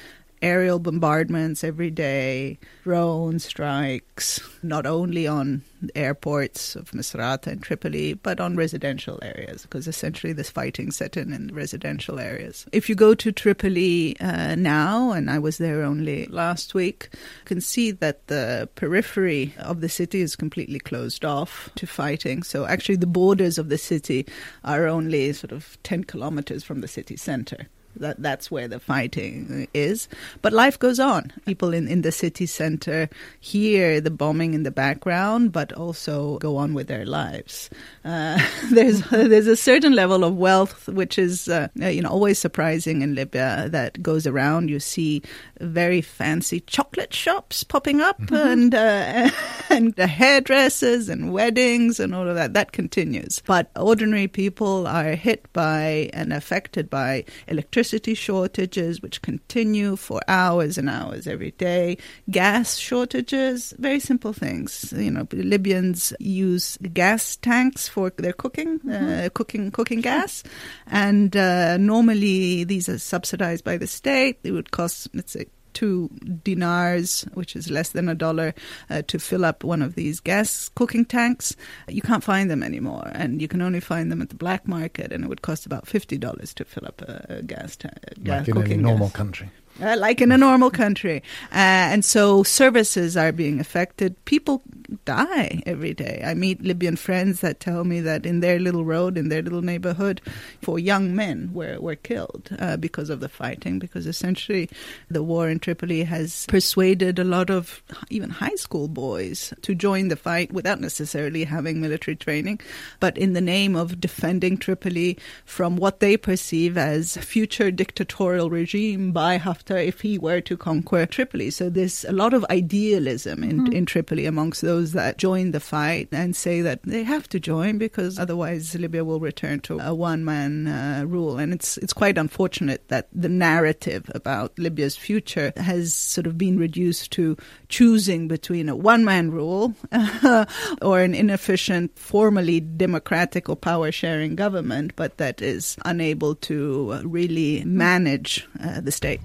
aerial 0.44 0.78
bombardments 0.78 1.64
every 1.64 1.90
day, 1.90 2.60
drone 2.84 3.40
strikes, 3.40 4.42
not 4.62 4.86
only 4.86 5.26
on 5.26 5.64
airports 5.96 6.76
of 6.76 6.92
Misrata 6.92 7.48
and 7.48 7.64
Tripoli, 7.64 8.14
but 8.14 8.40
on 8.40 8.56
residential 8.56 9.20
areas, 9.22 9.64
because 9.64 9.88
essentially 9.88 10.34
this 10.34 10.50
fighting 10.50 10.92
set 10.92 11.16
in 11.16 11.34
in 11.34 11.54
residential 11.54 12.20
areas. 12.20 12.66
If 12.74 12.90
you 12.90 12.96
go 12.96 13.16
to 13.16 13.32
Tripoli 13.32 14.20
uh, 14.20 14.56
now, 14.56 15.12
and 15.12 15.32
I 15.32 15.40
was 15.40 15.58
there 15.58 15.82
only 15.84 16.26
last 16.28 16.74
week, 16.74 17.10
you 17.14 17.46
can 17.46 17.62
see 17.62 17.92
that 17.92 18.28
the 18.28 18.70
periphery 18.76 19.56
of 19.58 19.80
the 19.80 19.90
city 19.90 20.22
is 20.22 20.36
completely 20.36 20.80
closed 20.80 21.24
off 21.24 21.70
to 21.76 21.88
fighting. 21.88 22.44
So 22.44 22.66
actually, 22.66 22.98
the 22.98 23.08
borders 23.08 23.58
of 23.58 23.70
the 23.70 23.78
city 23.78 24.28
are 24.66 24.88
only 24.88 25.32
sort 25.32 25.54
of 25.54 25.78
10 25.84 26.04
kilometers 26.04 26.64
from 26.64 26.82
the 26.82 26.88
city 26.88 27.16
center. 27.16 27.70
That 27.96 28.22
that's 28.22 28.50
where 28.50 28.68
the 28.68 28.80
fighting 28.80 29.68
is. 29.74 30.08
But 30.42 30.54
life 30.54 30.80
goes 30.80 31.00
on. 31.00 31.32
People 31.46 31.74
in, 31.74 31.88
in 31.88 32.02
the 32.02 32.12
city 32.12 32.46
center 32.46 33.10
hear 33.40 34.02
the 34.02 34.10
bombing 34.10 34.54
in 34.54 34.64
the 34.64 34.72
background, 34.72 35.52
but 35.52 35.72
also 35.74 36.40
go 36.40 36.58
on 36.58 36.74
with 36.74 36.88
their 36.88 37.06
lives. 37.06 37.70
Uh, 38.04 38.40
there's 38.72 39.02
there's 39.10 39.48
a 39.48 39.56
certain 39.56 39.94
level 39.94 40.24
of 40.24 40.36
wealth 40.36 40.88
which 40.90 41.20
is 41.20 41.48
uh, 41.48 41.68
you 41.76 42.02
know 42.02 42.10
always 42.10 42.40
surprising 42.40 43.02
in 43.02 43.14
Libya 43.14 43.68
that 43.70 44.02
goes 44.02 44.26
around. 44.26 44.70
You 44.70 44.80
see 44.80 45.22
very 45.62 46.02
fancy 46.02 46.62
chocolate 46.62 47.14
shops 47.14 47.64
popping 47.64 48.02
up 48.02 48.20
and 48.32 48.74
uh, 48.74 49.30
and 49.70 49.94
the 49.96 50.08
hairdressers 50.08 51.10
and 51.10 51.32
weddings 51.32 52.00
and 52.00 52.16
all 52.16 52.28
of 52.28 52.36
that. 52.36 52.54
That 52.54 52.72
continues. 52.72 53.42
But 53.46 53.70
ordinary 53.76 54.28
people 54.28 54.88
are 54.88 55.12
hit 55.12 55.52
by 55.54 56.10
and 56.14 56.34
affected 56.34 56.90
by 56.90 57.26
electricity 57.48 57.83
shortages, 57.84 59.02
which 59.02 59.22
continue 59.22 59.96
for 59.96 60.22
hours 60.28 60.78
and 60.78 60.90
hours 60.90 61.28
every 61.28 61.52
day. 61.52 61.98
Gas 62.30 62.78
shortages, 62.78 63.74
very 63.78 64.00
simple 64.00 64.34
things. 64.34 64.94
You 64.96 65.12
know, 65.12 65.28
Libyans 65.32 66.14
use 66.20 66.78
gas 66.94 67.36
tanks 67.38 67.88
for 67.88 68.10
their 68.12 68.34
cooking, 68.34 68.80
uh, 68.90 69.30
cooking, 69.34 69.72
cooking 69.72 70.02
gas, 70.02 70.44
and 70.88 71.36
uh, 71.36 71.78
normally 71.78 72.64
these 72.64 72.90
are 72.90 73.00
subsidized 73.00 73.64
by 73.64 73.78
the 73.78 73.88
state. 73.88 74.40
It 74.44 74.52
would 74.52 74.72
cost, 74.72 75.10
let's 75.14 75.34
say, 75.34 75.46
two 75.74 76.10
dinars, 76.44 77.26
which 77.34 77.56
is 77.56 77.70
less 77.70 77.90
than 77.90 78.10
a 78.10 78.16
dollar, 78.16 78.54
uh, 78.90 79.02
to 79.04 79.20
fill 79.20 79.46
up 79.46 79.64
one 79.64 79.82
of 79.82 79.96
these 79.96 80.20
gas 80.20 80.70
cooking 80.76 81.06
tanks. 81.06 81.56
You 81.88 82.02
can't 82.02 82.24
find 82.24 82.50
them 82.50 82.64
anymore, 82.64 83.10
and 83.14 83.42
you 83.42 83.48
can 83.48 83.62
only 83.62 83.80
find 83.80 84.12
them 84.12 84.22
at 84.22 84.30
the 84.30 84.36
black 84.36 84.68
market, 84.68 85.12
and 85.12 85.24
it 85.24 85.28
would 85.28 85.42
cost 85.42 85.66
about 85.66 85.88
fifty 85.88 86.18
dollars 86.18 86.54
to 86.56 86.66
fill 86.66 86.86
up 86.86 87.02
a, 87.02 87.26
a 87.30 87.42
gas 87.42 87.76
tank. 87.76 87.98
Like 88.24 88.48
in 88.48 88.58
any 88.58 88.78
normal 88.78 89.10
country. 89.10 89.50
Uh, 89.82 89.98
like 89.98 90.22
in 90.22 90.32
a 90.32 90.38
normal 90.38 90.70
country. 90.70 91.24
Uh, 91.52 91.90
and 91.90 92.06
so 92.06 92.44
services 92.44 93.18
are 93.18 93.32
being 93.32 93.60
affected. 93.60 94.24
People 94.26 94.62
die 95.06 95.64
every 95.66 95.96
day. 95.96 96.22
I 96.24 96.36
meet 96.36 96.62
Libyan 96.62 96.96
friends 96.96 97.40
that 97.40 97.60
tell 97.60 97.84
me 97.84 98.00
that 98.02 98.24
in 98.24 98.40
their 98.40 98.60
little 98.60 98.86
road, 98.86 99.18
in 99.18 99.30
their 99.30 99.42
little 99.42 99.64
neighborhood, 99.64 100.22
four 100.62 100.78
young 100.78 101.16
men 101.16 101.50
were, 101.54 101.80
were 101.80 101.96
killed 101.96 102.56
uh, 102.60 102.78
because 102.78 103.10
of 103.10 103.20
the 103.20 103.30
fighting, 103.30 103.80
because 103.80 104.06
essentially 104.06 104.70
the 105.10 105.24
war 105.24 105.50
in 105.50 105.60
Tripoli 105.60 106.04
has 106.04 106.46
persuaded 106.46 107.18
a 107.18 107.24
lot 107.24 107.50
of 107.50 107.82
even 108.12 108.30
high 108.30 108.56
school 108.56 108.88
boys 108.88 109.56
to 109.64 109.74
join 109.74 110.10
the 110.10 110.16
fight 110.16 110.54
without 110.54 110.82
necessarily 110.82 111.46
having 111.46 111.82
military 111.82 112.16
training, 112.16 112.62
but 113.00 113.18
in 113.18 113.34
the 113.34 113.42
name 113.42 113.76
of 113.76 114.00
defending 114.00 114.56
Tripoli 114.56 115.18
from 115.46 115.78
what 115.78 116.00
they 116.00 116.16
perceive 116.16 116.78
as 116.78 117.18
future 117.18 117.72
dictatorial 117.72 118.52
regime 118.52 119.12
by 119.12 119.40
Haftar 119.40 119.63
if 119.70 120.02
he 120.02 120.18
were 120.18 120.42
to 120.42 120.58
conquer 120.58 121.06
Tripoli. 121.06 121.50
So 121.50 121.70
there's 121.70 122.06
a 122.06 122.12
lot 122.12 122.34
of 122.34 122.46
idealism 122.50 123.44
in, 123.44 123.72
in 123.74 123.86
Tripoli 123.86 124.26
amongst 124.26 124.62
those 124.62 124.92
that 124.94 125.18
join 125.18 125.52
the 125.52 125.60
fight 125.60 126.10
and 126.12 126.36
say 126.36 126.62
that 126.62 126.84
they 126.84 127.04
have 127.04 127.28
to 127.30 127.40
join 127.40 127.78
because 127.78 128.20
otherwise 128.20 128.76
Libya 128.76 129.06
will 129.06 129.20
return 129.20 129.60
to 129.62 129.80
a 129.80 129.94
one-man 129.94 130.68
uh, 130.68 131.04
rule. 131.08 131.38
And 131.38 131.54
it's 131.54 131.78
it's 131.78 131.94
quite 131.94 132.18
unfortunate 132.18 132.88
that 132.90 133.08
the 133.14 133.30
narrative 133.30 134.10
about 134.14 134.58
Libya's 134.58 134.96
future 134.96 135.54
has 135.58 135.94
sort 135.94 136.28
of 136.28 136.38
been 136.38 136.58
reduced 136.58 137.12
to 137.12 137.38
choosing 137.70 138.28
between 138.28 138.70
a 138.70 138.76
one-man 138.76 139.32
rule 139.32 139.74
or 140.82 141.00
an 141.00 141.16
inefficient, 141.16 141.98
formally 141.98 142.60
democratic 142.60 143.50
or 143.50 143.56
power-sharing 143.56 144.36
government, 144.36 144.94
but 144.96 145.18
that 145.18 145.42
is 145.42 145.78
unable 145.86 146.36
to 146.36 147.00
really 147.04 147.64
manage 147.66 148.48
uh, 148.64 148.82
the 148.82 148.92
state. 148.92 149.22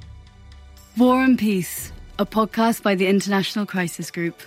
War 0.98 1.22
and 1.22 1.38
Peace, 1.38 1.92
a 2.18 2.26
podcast 2.26 2.82
by 2.82 2.96
the 2.96 3.06
International 3.06 3.64
Crisis 3.64 4.10
Group. 4.10 4.42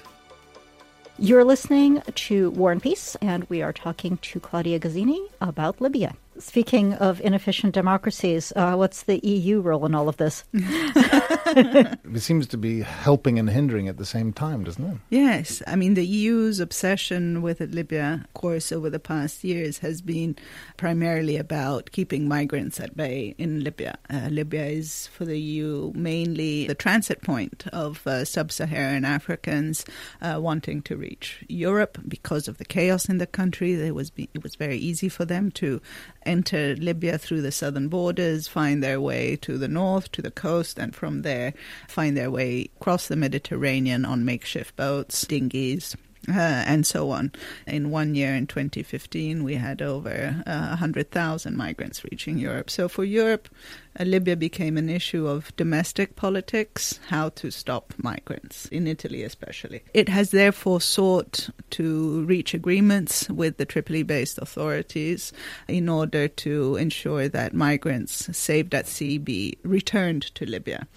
You're 1.17 1.46
listening 1.46 2.01
to 2.13 2.50
War 2.51 2.74
and 2.74 2.84
Peace, 2.84 3.15
and 3.22 3.46
we 3.50 3.62
are 3.62 3.72
talking 3.72 4.17
to 4.17 4.39
Claudia 4.41 4.77
Gazzini 4.77 5.25
about 5.39 5.79
Libya. 5.79 6.13
Speaking 6.40 6.94
of 6.94 7.22
inefficient 7.22 7.74
democracies, 7.74 8.54
uh, 8.56 8.76
what's 8.76 9.04
the 9.04 9.20
EU 9.26 9.60
role 9.62 9.86
in 9.86 9.94
all 9.94 10.10
of 10.10 10.18
this? 10.18 10.44
It 11.54 12.22
seems 12.22 12.48
to 12.48 12.58
be 12.58 12.82
helping 12.82 13.38
and 13.38 13.50
hindering 13.50 13.88
at 13.88 13.98
the 13.98 14.06
same 14.06 14.32
time, 14.32 14.64
doesn't 14.64 14.84
it? 14.86 14.98
Yes, 15.10 15.62
I 15.68 15.76
mean 15.76 15.96
the 15.96 16.06
EU's 16.06 16.60
obsession 16.60 17.42
with 17.42 17.60
Libya, 17.60 18.22
of 18.24 18.34
course, 18.34 18.72
over 18.72 18.90
the 18.90 19.00
past 19.00 19.44
years 19.44 19.80
has 19.80 20.02
been 20.02 20.38
primarily 20.78 21.38
about 21.38 21.92
keeping 21.92 22.28
migrants 22.28 22.80
at 22.80 22.96
bay 22.96 23.36
in 23.38 23.64
Libya. 23.64 23.98
Uh, 24.10 24.30
Libya 24.30 24.66
is 24.66 25.08
for 25.08 25.26
the 25.26 25.40
EU 25.40 25.92
mainly 25.94 26.68
the 26.68 26.76
transit 26.76 27.22
point 27.22 27.66
of 27.74 28.06
uh, 28.08 28.24
sub-Saharan 28.24 29.06
Africans 29.06 29.86
uh, 30.22 30.40
wanting 30.40 30.82
to 30.84 30.96
reach 30.96 31.44
Europe 31.48 31.98
because 32.08 32.48
of 32.48 32.58
the 32.58 32.66
chaos 32.66 33.10
in 33.10 33.18
the 33.18 33.28
country. 33.28 33.74
It 33.74 33.96
was 33.96 34.10
be- 34.10 34.30
it 34.34 34.44
was 34.44 34.56
very 34.56 34.78
easy 34.78 35.10
for 35.10 35.26
them 35.26 35.52
to 35.52 35.82
enter 36.32 36.76
Libya 36.76 37.18
through 37.18 37.42
the 37.42 37.52
southern 37.52 37.90
borders, 37.90 38.48
find 38.48 38.82
their 38.82 39.02
way 39.02 39.36
to 39.38 39.58
the 39.58 39.68
north, 39.68 40.12
to 40.14 40.22
the 40.22 40.32
coast, 40.32 40.80
and 40.80 40.96
from 40.96 41.22
there 41.24 41.54
find 41.88 42.16
their 42.16 42.32
way 42.32 42.70
across 42.80 43.08
the 43.08 43.16
Mediterranean 43.16 44.06
on 44.06 44.26
makeshift 44.26 44.76
boats, 44.76 45.26
dinghies. 45.26 45.96
Uh, 46.30 46.62
and 46.68 46.86
so 46.86 47.10
on. 47.10 47.32
In 47.66 47.90
one 47.90 48.14
year, 48.14 48.36
in 48.36 48.46
2015, 48.46 49.44
we 49.44 49.56
had 49.56 49.82
over 49.82 50.44
uh, 50.46 50.68
100,000 50.68 51.58
migrants 51.58 52.04
reaching 52.04 52.38
Europe. 52.38 52.70
So 52.70 52.88
for 52.88 53.04
Europe, 53.04 53.50
Libya 54.00 54.36
became 54.36 54.78
an 54.78 54.90
issue 54.90 55.28
of 55.28 55.56
domestic 55.58 56.16
politics, 56.16 57.00
how 57.08 57.30
to 57.30 57.52
stop 57.52 57.94
migrants, 57.98 58.66
in 58.68 58.88
Italy 58.88 59.24
especially. 59.24 59.84
It 59.94 60.10
has 60.10 60.32
therefore 60.32 60.82
sought 60.82 61.50
to 61.72 62.24
reach 62.24 62.54
agreements 62.54 63.30
with 63.30 63.58
the 63.58 63.66
Tripoli 63.66 64.04
based 64.04 64.38
authorities 64.38 65.34
in 65.68 65.90
order 65.90 66.28
to 66.28 66.76
ensure 66.78 67.28
that 67.28 67.54
migrants 67.54 68.30
saved 68.36 68.74
at 68.74 68.88
sea 68.88 69.18
be 69.18 69.58
returned 69.64 70.24
to 70.36 70.46
Libya. 70.46 70.88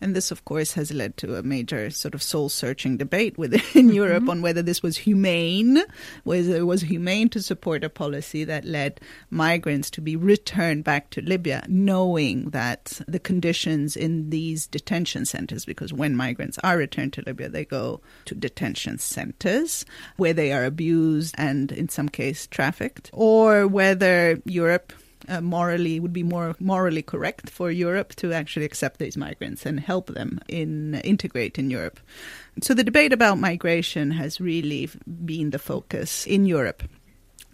And 0.00 0.14
this, 0.14 0.30
of 0.30 0.44
course, 0.44 0.74
has 0.74 0.92
led 0.92 1.16
to 1.18 1.36
a 1.36 1.42
major 1.42 1.90
sort 1.90 2.14
of 2.14 2.22
soul 2.22 2.48
searching 2.48 2.96
debate 2.96 3.36
within 3.38 3.60
mm-hmm. 3.86 3.90
Europe 3.90 4.28
on 4.28 4.42
whether 4.42 4.62
this 4.62 4.82
was 4.82 4.96
humane, 4.98 5.82
whether 6.24 6.56
it 6.56 6.66
was 6.66 6.82
humane 6.82 7.28
to 7.30 7.42
support 7.42 7.84
a 7.84 7.88
policy 7.88 8.44
that 8.44 8.64
led 8.64 9.00
migrants 9.30 9.90
to 9.90 10.00
be 10.00 10.16
returned 10.16 10.84
back 10.84 11.10
to 11.10 11.20
Libya, 11.20 11.64
knowing 11.68 12.43
that 12.50 13.00
the 13.06 13.18
conditions 13.18 13.96
in 13.96 14.30
these 14.30 14.66
detention 14.66 15.24
centers, 15.24 15.64
because 15.64 15.92
when 15.92 16.16
migrants 16.16 16.58
are 16.64 16.76
returned 16.76 17.12
to 17.14 17.22
Libya, 17.26 17.48
they 17.48 17.64
go 17.64 18.00
to 18.26 18.34
detention 18.34 18.98
centers 18.98 19.84
where 20.16 20.32
they 20.32 20.52
are 20.52 20.64
abused 20.64 21.34
and, 21.38 21.72
in 21.72 21.88
some 21.88 22.08
case, 22.08 22.46
trafficked, 22.46 23.10
or 23.12 23.66
whether 23.66 24.40
Europe 24.44 24.92
uh, 25.28 25.40
morally 25.40 26.00
would 26.00 26.12
be 26.12 26.22
more 26.22 26.54
morally 26.60 27.02
correct 27.02 27.48
for 27.48 27.70
Europe 27.70 28.14
to 28.16 28.32
actually 28.32 28.66
accept 28.66 28.98
these 28.98 29.16
migrants 29.16 29.64
and 29.64 29.80
help 29.80 30.08
them 30.08 30.38
in 30.48 30.96
integrate 30.96 31.58
in 31.58 31.70
Europe. 31.70 31.98
So 32.62 32.74
the 32.74 32.84
debate 32.84 33.12
about 33.12 33.38
migration 33.38 34.10
has 34.10 34.40
really 34.40 34.90
been 35.24 35.50
the 35.50 35.58
focus 35.58 36.26
in 36.26 36.44
Europe 36.46 36.82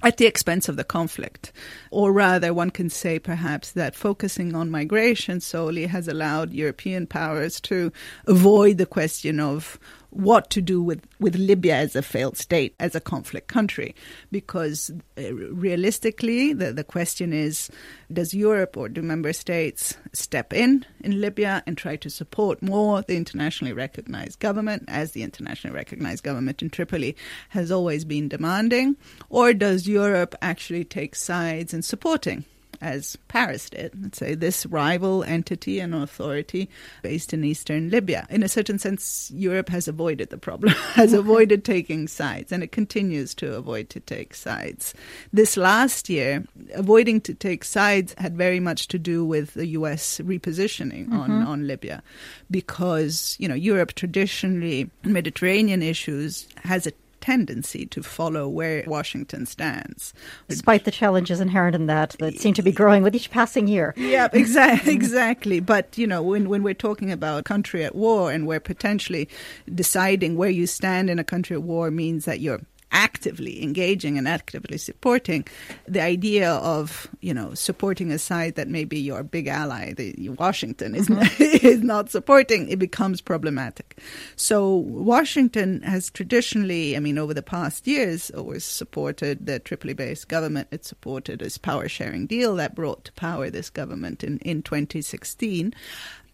at 0.03 0.17
the 0.17 0.27
expense 0.27 0.69
of 0.69 0.77
the 0.77 0.85
conflict. 0.85 1.53
Or 1.91 2.13
rather, 2.13 2.55
one 2.55 2.71
can 2.71 2.91
say 2.91 3.19
perhaps 3.19 3.73
that 3.73 3.95
focusing 3.95 4.55
on 4.55 4.71
migration 4.71 5.41
solely 5.41 5.87
has 5.87 6.09
allowed 6.09 6.53
European 6.53 7.07
powers 7.07 7.61
to 7.63 7.93
avoid 8.27 8.79
the 8.79 8.87
question 8.87 9.41
of 9.41 9.79
what 10.11 10.51
to 10.51 10.61
do 10.61 10.83
with, 10.83 11.07
with 11.19 11.37
Libya 11.37 11.77
as 11.77 11.97
a 11.97 12.03
failed 12.03 12.37
state, 12.37 12.75
as 12.81 12.95
a 12.95 13.01
conflict 13.01 13.49
country. 13.49 13.95
Because 14.31 14.91
uh, 15.19 15.35
realistically, 15.35 16.53
the, 16.53 16.73
the 16.73 16.85
question 16.85 17.33
is 17.33 17.71
does 18.13 18.35
Europe 18.35 18.77
or 18.77 18.89
do 18.89 19.03
member 19.03 19.33
states 19.33 19.97
step 20.13 20.53
in 20.53 20.85
in 21.01 21.21
Libya 21.21 21.63
and 21.67 21.79
try 21.79 21.97
to 21.97 22.11
support 22.11 22.63
more 22.63 23.03
the 23.03 23.17
internationally 23.17 23.73
recognized 23.73 24.39
government, 24.41 24.85
as 24.89 25.13
the 25.13 25.23
internationally 25.23 25.75
recognized 25.75 26.25
government 26.25 26.63
in 26.63 26.71
Tripoli 26.71 27.17
has 27.51 27.71
always 27.71 28.05
been 28.05 28.29
demanding? 28.29 28.97
Or 29.29 29.53
does 29.53 29.89
Europe 29.89 30.35
actually 30.43 30.85
take 30.85 31.15
sides 31.15 31.73
in 31.73 31.83
supporting 31.83 32.45
as 32.81 33.17
Paris 33.29 33.71
did, 33.71 33.93
let's 34.03 34.19
say, 34.19 34.35
this 34.35 34.67
rival 34.67 35.23
entity 35.25 35.81
and 35.81 35.95
authority 35.95 36.69
based 37.03 37.33
in 37.35 37.45
eastern 37.45 37.91
Libya. 37.91 38.27
In 38.31 38.43
a 38.43 38.49
certain 38.49 38.79
sense, 38.79 39.31
Europe 39.35 39.69
has 39.69 39.87
avoided 39.89 40.31
the 40.31 40.39
problem, 40.39 40.73
has 40.95 41.13
avoided 41.13 41.65
taking 41.65 42.09
sides, 42.09 42.53
and 42.53 42.63
it 42.63 42.73
continues 42.73 43.35
to 43.37 43.55
avoid 43.55 43.91
to 43.91 44.01
take 44.01 44.35
sides. 44.35 44.95
This 45.33 45.57
last 45.57 46.09
year, 46.09 46.45
avoiding 46.75 47.21
to 47.23 47.35
take 47.35 47.65
sides 47.65 48.15
had 48.19 48.37
very 48.37 48.61
much 48.61 48.89
to 48.89 48.99
do 48.99 49.25
with 49.25 49.55
the 49.55 49.67
U.S. 49.69 50.19
repositioning 50.19 51.13
on, 51.13 51.31
mm-hmm. 51.31 51.47
on 51.47 51.67
Libya, 51.67 52.03
because, 52.51 53.37
you 53.39 53.49
know, 53.49 53.55
Europe 53.55 53.95
traditionally, 53.95 54.91
Mediterranean 55.05 55.83
issues, 55.83 56.49
has 56.65 56.87
a 56.87 56.93
tendency 57.21 57.87
to 57.87 58.03
follow 58.03 58.49
where 58.49 58.85
Washington 58.87 59.47
stands. 59.47 60.13
Despite 60.49 60.85
the 60.85 60.91
challenges 60.91 61.41
inherent 61.41 61.75
in 61.75 61.87
that, 61.87 62.17
that 62.19 62.39
seem 62.39 62.55
to 62.55 62.63
be 62.63 62.73
growing 62.73 63.03
with 63.03 63.15
each 63.15 63.31
passing 63.31 63.69
year. 63.69 63.95
Yeah, 63.97 64.29
exactly, 64.33 64.95
exactly. 64.95 65.61
But 65.61 65.97
you 65.97 66.07
know, 66.07 66.23
when 66.23 66.49
when 66.49 66.63
we're 66.63 66.75
talking 66.75 67.11
about 67.11 67.41
a 67.41 67.43
country 67.43 67.85
at 67.85 67.95
war 67.95 68.31
and 68.31 68.47
we're 68.47 68.61
potentially 68.61 69.29
deciding 69.75 70.37
where 70.37 70.51
you 70.51 70.67
stand 70.67 71.11
in 71.11 71.19
a 71.19 71.25
country 71.25 71.55
at 71.55 71.63
war 71.63 71.91
means 71.91 72.25
that 72.25 72.41
you're 72.41 72.61
actively 72.93 73.63
engaging 73.63 74.19
and 74.19 74.27
actively 74.27 74.77
supporting 74.77 75.47
the 75.87 76.01
idea 76.01 76.53
of 76.53 77.09
you 77.21 77.33
know 77.33 77.55
supporting 77.55 78.11
a 78.11 78.19
side 78.19 78.55
that 78.57 78.69
maybe 78.69 78.99
your 78.99 79.23
big 79.23 79.47
ally 79.47 79.93
the 79.93 80.29
Washington 80.31 80.95
is 80.95 81.09
not, 81.09 81.41
is 81.41 81.83
not 81.83 82.11
supporting 82.11 82.69
it 82.69 82.79
becomes 82.79 83.21
problematic. 83.21 83.99
So 84.37 84.75
Washington 84.77 85.83
has 85.83 86.11
traditionally 86.11 86.97
I 86.97 87.01
mean 87.01 87.19
over 87.19 87.35
the 87.35 87.43
past 87.43 87.87
years 87.87 88.31
always 88.31 88.65
supported 88.65 89.47
the 89.47 89.59
Tripoli 89.59 89.95
based 89.95 90.29
government. 90.29 90.69
It 90.71 90.85
supported 90.85 91.41
this 91.41 91.59
power 91.59 91.89
sharing 91.89 92.27
deal 92.27 92.57
that 92.57 92.75
brought 92.75 93.05
to 93.05 93.13
power 93.13 93.51
this 93.51 93.71
government 93.71 94.25
in 94.25 94.39
in 94.39 94.63
2016 94.63 95.75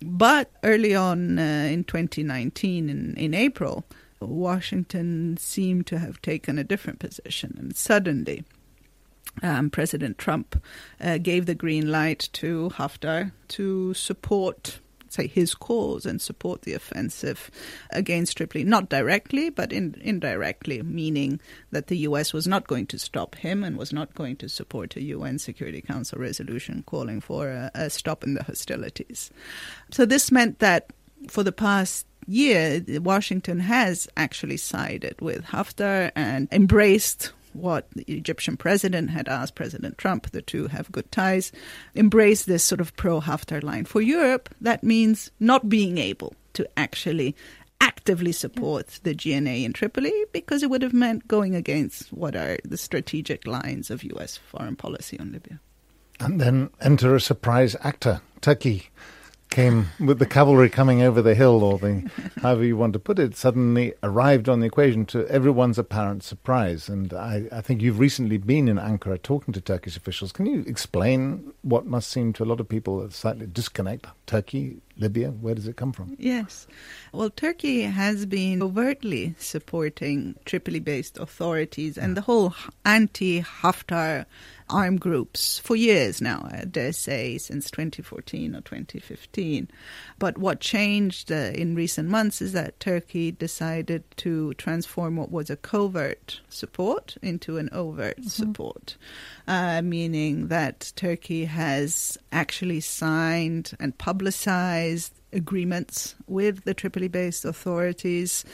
but 0.02 0.50
early 0.62 0.94
on 0.94 1.38
uh, 1.38 1.68
in 1.70 1.84
2019 1.84 2.88
in, 2.88 3.14
in 3.16 3.34
April 3.34 3.84
Washington 4.20 5.36
seemed 5.36 5.86
to 5.88 5.98
have 5.98 6.22
taken 6.22 6.58
a 6.58 6.64
different 6.64 6.98
position, 6.98 7.54
and 7.58 7.76
suddenly 7.76 8.44
um, 9.42 9.70
President 9.70 10.18
Trump 10.18 10.62
uh, 11.00 11.18
gave 11.18 11.46
the 11.46 11.54
green 11.54 11.90
light 11.90 12.28
to 12.34 12.70
Haftar 12.74 13.32
to 13.48 13.94
support 13.94 14.80
say, 15.08 15.26
his 15.26 15.54
cause 15.54 16.06
and 16.06 16.20
support 16.20 16.62
the 16.62 16.74
offensive 16.74 17.50
against 17.90 18.36
Tripoli, 18.36 18.64
not 18.64 18.88
directly, 18.88 19.50
but 19.50 19.72
in, 19.72 19.96
indirectly, 20.00 20.82
meaning 20.82 21.40
that 21.70 21.88
the 21.88 21.98
U.S. 21.98 22.32
was 22.32 22.46
not 22.46 22.66
going 22.66 22.86
to 22.86 22.98
stop 22.98 23.34
him 23.36 23.64
and 23.64 23.76
was 23.76 23.92
not 23.92 24.14
going 24.14 24.36
to 24.36 24.48
support 24.48 24.96
a 24.96 25.02
UN 25.02 25.38
Security 25.38 25.80
Council 25.80 26.18
resolution 26.18 26.84
calling 26.86 27.20
for 27.20 27.48
a, 27.48 27.70
a 27.74 27.90
stop 27.90 28.24
in 28.24 28.34
the 28.34 28.42
hostilities. 28.44 29.30
So 29.90 30.06
this 30.06 30.30
meant 30.30 30.58
that 30.58 30.90
for 31.28 31.42
the 31.42 31.52
past 31.52 32.06
year, 32.26 32.82
Washington 33.00 33.60
has 33.60 34.08
actually 34.16 34.56
sided 34.56 35.20
with 35.20 35.44
Haftar 35.44 36.12
and 36.14 36.48
embraced 36.52 37.32
what 37.52 37.88
the 37.92 38.04
Egyptian 38.04 38.56
president 38.56 39.10
had 39.10 39.28
asked 39.28 39.54
President 39.54 39.98
Trump, 39.98 40.30
the 40.30 40.42
two 40.42 40.66
have 40.68 40.92
good 40.92 41.10
ties, 41.10 41.52
embrace 41.94 42.44
this 42.44 42.62
sort 42.62 42.80
of 42.80 42.94
pro 42.96 43.20
Haftar 43.20 43.62
line. 43.62 43.84
For 43.84 44.02
Europe, 44.02 44.54
that 44.60 44.84
means 44.84 45.30
not 45.40 45.68
being 45.68 45.98
able 45.98 46.34
to 46.52 46.68
actually 46.76 47.34
actively 47.80 48.32
support 48.32 49.00
the 49.02 49.14
GNA 49.14 49.64
in 49.64 49.72
Tripoli 49.72 50.12
because 50.32 50.62
it 50.62 50.70
would 50.70 50.82
have 50.82 50.94
meant 50.94 51.28
going 51.28 51.54
against 51.54 52.12
what 52.12 52.34
are 52.34 52.58
the 52.64 52.78
strategic 52.78 53.46
lines 53.46 53.90
of 53.90 54.04
US 54.04 54.36
foreign 54.36 54.76
policy 54.76 55.18
on 55.18 55.32
Libya. 55.32 55.60
And 56.20 56.40
then 56.40 56.70
enter 56.80 57.14
a 57.14 57.20
surprise 57.20 57.76
actor, 57.80 58.22
Turkey 58.40 58.90
came 59.50 59.88
with 59.98 60.18
the 60.18 60.26
cavalry 60.26 60.68
coming 60.68 61.02
over 61.02 61.22
the 61.22 61.34
hill, 61.34 61.62
or 61.62 61.78
the 61.78 62.10
however 62.42 62.64
you 62.64 62.76
want 62.76 62.92
to 62.92 62.98
put 62.98 63.18
it, 63.18 63.36
suddenly 63.36 63.94
arrived 64.02 64.48
on 64.48 64.60
the 64.60 64.66
equation 64.66 65.06
to 65.06 65.26
everyone's 65.28 65.78
apparent 65.78 66.22
surprise. 66.22 66.88
And 66.88 67.12
I, 67.12 67.44
I, 67.50 67.60
think 67.60 67.82
you've 67.82 67.98
recently 67.98 68.38
been 68.38 68.68
in 68.68 68.76
Ankara 68.76 69.22
talking 69.22 69.54
to 69.54 69.60
Turkish 69.60 69.96
officials. 69.96 70.32
Can 70.32 70.46
you 70.46 70.64
explain 70.66 71.52
what 71.66 71.84
must 71.84 72.10
seem 72.10 72.32
to 72.32 72.44
a 72.44 72.46
lot 72.46 72.60
of 72.60 72.68
people 72.68 73.02
a 73.02 73.10
slightly 73.10 73.44
disconnect? 73.44 74.06
Turkey, 74.26 74.76
Libya, 74.96 75.30
where 75.30 75.54
does 75.54 75.66
it 75.66 75.74
come 75.74 75.92
from? 75.92 76.14
Yes. 76.16 76.68
Well, 77.12 77.28
Turkey 77.28 77.82
has 77.82 78.24
been 78.24 78.62
overtly 78.62 79.34
supporting 79.38 80.36
Tripoli 80.44 80.78
based 80.78 81.18
authorities 81.18 81.98
and 81.98 82.16
the 82.16 82.20
whole 82.20 82.54
anti 82.84 83.42
Haftar 83.42 84.26
armed 84.68 85.00
groups 85.00 85.58
for 85.58 85.76
years 85.76 86.20
now, 86.20 86.48
I 86.50 86.64
dare 86.64 86.92
say, 86.92 87.38
since 87.38 87.70
2014 87.70 88.54
or 88.54 88.60
2015. 88.60 89.68
But 90.18 90.38
what 90.38 90.60
changed 90.60 91.30
uh, 91.30 91.52
in 91.54 91.74
recent 91.74 92.08
months 92.08 92.42
is 92.42 92.52
that 92.52 92.80
Turkey 92.80 93.32
decided 93.32 94.04
to 94.18 94.54
transform 94.54 95.16
what 95.16 95.30
was 95.30 95.50
a 95.50 95.56
covert 95.56 96.40
support 96.48 97.16
into 97.22 97.58
an 97.58 97.68
overt 97.72 98.18
mm-hmm. 98.18 98.28
support, 98.28 98.96
uh, 99.46 99.82
meaning 99.82 100.48
that 100.48 100.92
Turkey 100.96 101.44
has 101.56 102.18
actually 102.30 102.80
signed 102.80 103.72
and 103.80 103.96
publicized 103.96 105.12
agreements 105.32 106.14
with 106.26 106.64
the 106.64 106.74
Tripoli 106.74 107.08
based 107.08 107.44
authorities. 107.44 108.44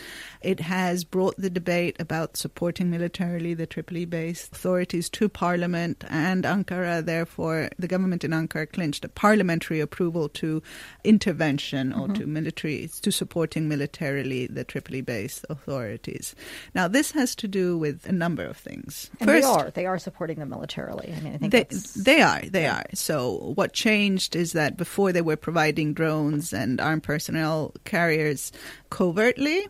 It 0.41 0.61
has 0.61 1.05
brought 1.05 1.37
the 1.37 1.51
debate 1.51 1.97
about 2.01 2.37
supporting 2.37 2.91
militarily 2.91 3.55
the 3.55 3.67
Tripoli 3.67 4.05
based 4.05 4.53
authorities 4.53 5.09
to 5.11 5.29
Parliament 5.29 6.05
and 6.09 6.45
Ankara. 6.45 7.05
Therefore, 7.05 7.71
the 7.79 7.89
government 7.89 8.25
in 8.25 8.33
Ankara 8.33 8.71
clinched 8.71 9.05
a 9.05 9.09
parliamentary 9.09 9.81
approval 9.81 10.29
to 10.31 10.63
intervention 11.05 11.93
or 11.93 12.07
mm-hmm. 12.07 12.15
to 12.15 12.27
military, 12.27 12.91
to 13.03 13.13
supporting 13.13 13.69
militarily 13.69 14.47
the 14.47 14.65
Tripoli 14.65 15.01
based 15.01 15.45
authorities. 15.49 16.35
Now, 16.75 16.89
this 16.89 17.13
has 17.13 17.35
to 17.37 17.49
do 17.49 17.79
with 17.79 18.07
a 18.07 18.13
number 18.13 18.45
of 18.45 18.57
things. 18.57 19.11
And 19.21 19.29
First, 19.29 19.47
they 19.47 19.49
are. 19.49 19.71
They 19.71 19.87
are 19.87 19.99
supporting 19.99 20.39
them 20.39 20.49
militarily. 20.49 21.15
I 21.17 21.21
mean, 21.21 21.35
I 21.35 21.39
think 21.39 21.53
they, 21.53 21.67
they 21.97 22.23
are. 22.23 22.41
They 22.43 22.63
yeah. 22.63 22.79
are. 22.79 22.87
So, 22.95 23.53
what 23.55 23.73
changed 23.73 24.35
is 24.35 24.53
that 24.53 24.77
before 24.77 25.13
they 25.13 25.23
were 25.23 25.37
providing 25.37 25.95
drones 25.95 26.53
and 26.53 26.62
armed 26.81 27.03
personnel 27.03 27.73
carriers 27.85 28.53
covertly 28.91 29.67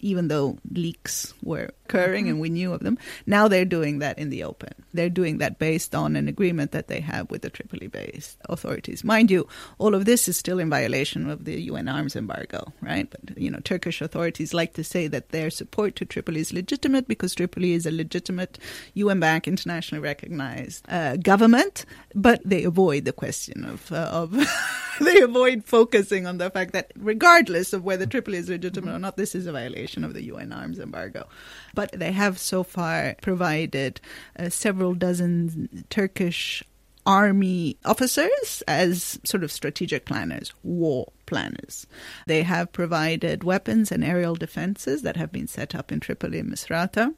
even 0.00 0.28
though 0.28 0.58
leaks 0.70 1.34
were 1.42 1.70
occurring 1.86 2.24
mm-hmm. 2.24 2.32
and 2.32 2.40
we 2.40 2.48
knew 2.48 2.72
of 2.72 2.80
them. 2.80 2.98
Now 3.26 3.48
they're 3.48 3.64
doing 3.64 4.00
that 4.00 4.18
in 4.18 4.30
the 4.30 4.42
open. 4.42 4.72
They're 4.92 5.10
doing 5.10 5.38
that 5.38 5.58
based 5.58 5.94
on 5.94 6.16
an 6.16 6.28
agreement 6.28 6.72
that 6.72 6.88
they 6.88 7.00
have 7.00 7.30
with 7.30 7.42
the 7.42 7.50
Tripoli 7.50 7.86
based 7.86 8.38
authorities. 8.48 9.04
Mind 9.04 9.30
you, 9.30 9.48
all 9.78 9.94
of 9.94 10.04
this 10.04 10.28
is 10.28 10.36
still 10.36 10.58
in 10.58 10.70
violation 10.70 11.30
of 11.30 11.44
the 11.44 11.60
UN 11.62 11.88
arms 11.88 12.16
embargo, 12.16 12.72
right? 12.80 13.08
But, 13.10 13.38
you 13.38 13.50
know, 13.50 13.60
Turkish 13.60 14.00
authorities 14.00 14.52
like 14.52 14.74
to 14.74 14.84
say 14.84 15.06
that 15.08 15.30
their 15.30 15.50
support 15.50 15.96
to 15.96 16.04
Tripoli 16.04 16.40
is 16.40 16.52
legitimate 16.52 17.08
because 17.08 17.34
Tripoli 17.34 17.72
is 17.72 17.86
a 17.86 17.92
legitimate 17.92 18.58
UN 18.94 19.20
backed, 19.20 19.48
internationally 19.48 20.02
recognized 20.02 20.84
uh, 20.88 21.16
government, 21.16 21.84
but 22.14 22.40
they 22.44 22.64
avoid 22.64 23.04
the 23.04 23.12
question 23.12 23.64
of. 23.64 23.92
Uh, 23.92 24.10
of 24.12 24.30
they 25.00 25.20
avoid 25.20 25.64
focusing 25.64 26.26
on 26.26 26.38
the 26.38 26.50
fact 26.50 26.72
that 26.72 26.92
regardless 26.96 27.72
of 27.72 27.84
whether 27.84 28.06
Tripoli 28.06 28.38
is 28.38 28.48
legitimate 28.48 28.94
or 28.94 28.98
not, 28.98 29.16
this 29.16 29.34
is 29.34 29.46
a 29.46 29.52
violation 29.52 29.95
of 30.04 30.14
the 30.14 30.24
UN 30.24 30.52
arms 30.52 30.78
embargo. 30.78 31.26
But 31.74 31.92
they 31.92 32.12
have 32.12 32.38
so 32.38 32.62
far 32.62 33.16
provided 33.22 34.00
uh, 34.38 34.48
several 34.48 34.94
dozen 34.94 35.84
Turkish 35.90 36.62
army 37.06 37.76
officers 37.84 38.62
as 38.66 39.20
sort 39.24 39.44
of 39.44 39.52
strategic 39.52 40.04
planners, 40.04 40.52
war 40.62 41.12
planners. 41.24 41.86
They 42.26 42.42
have 42.42 42.72
provided 42.72 43.44
weapons 43.44 43.92
and 43.92 44.04
aerial 44.04 44.34
defenses 44.34 45.02
that 45.02 45.16
have 45.16 45.30
been 45.30 45.46
set 45.46 45.74
up 45.74 45.92
in 45.92 46.00
Tripoli 46.00 46.40
and 46.40 46.52
Misrata. 46.52 47.14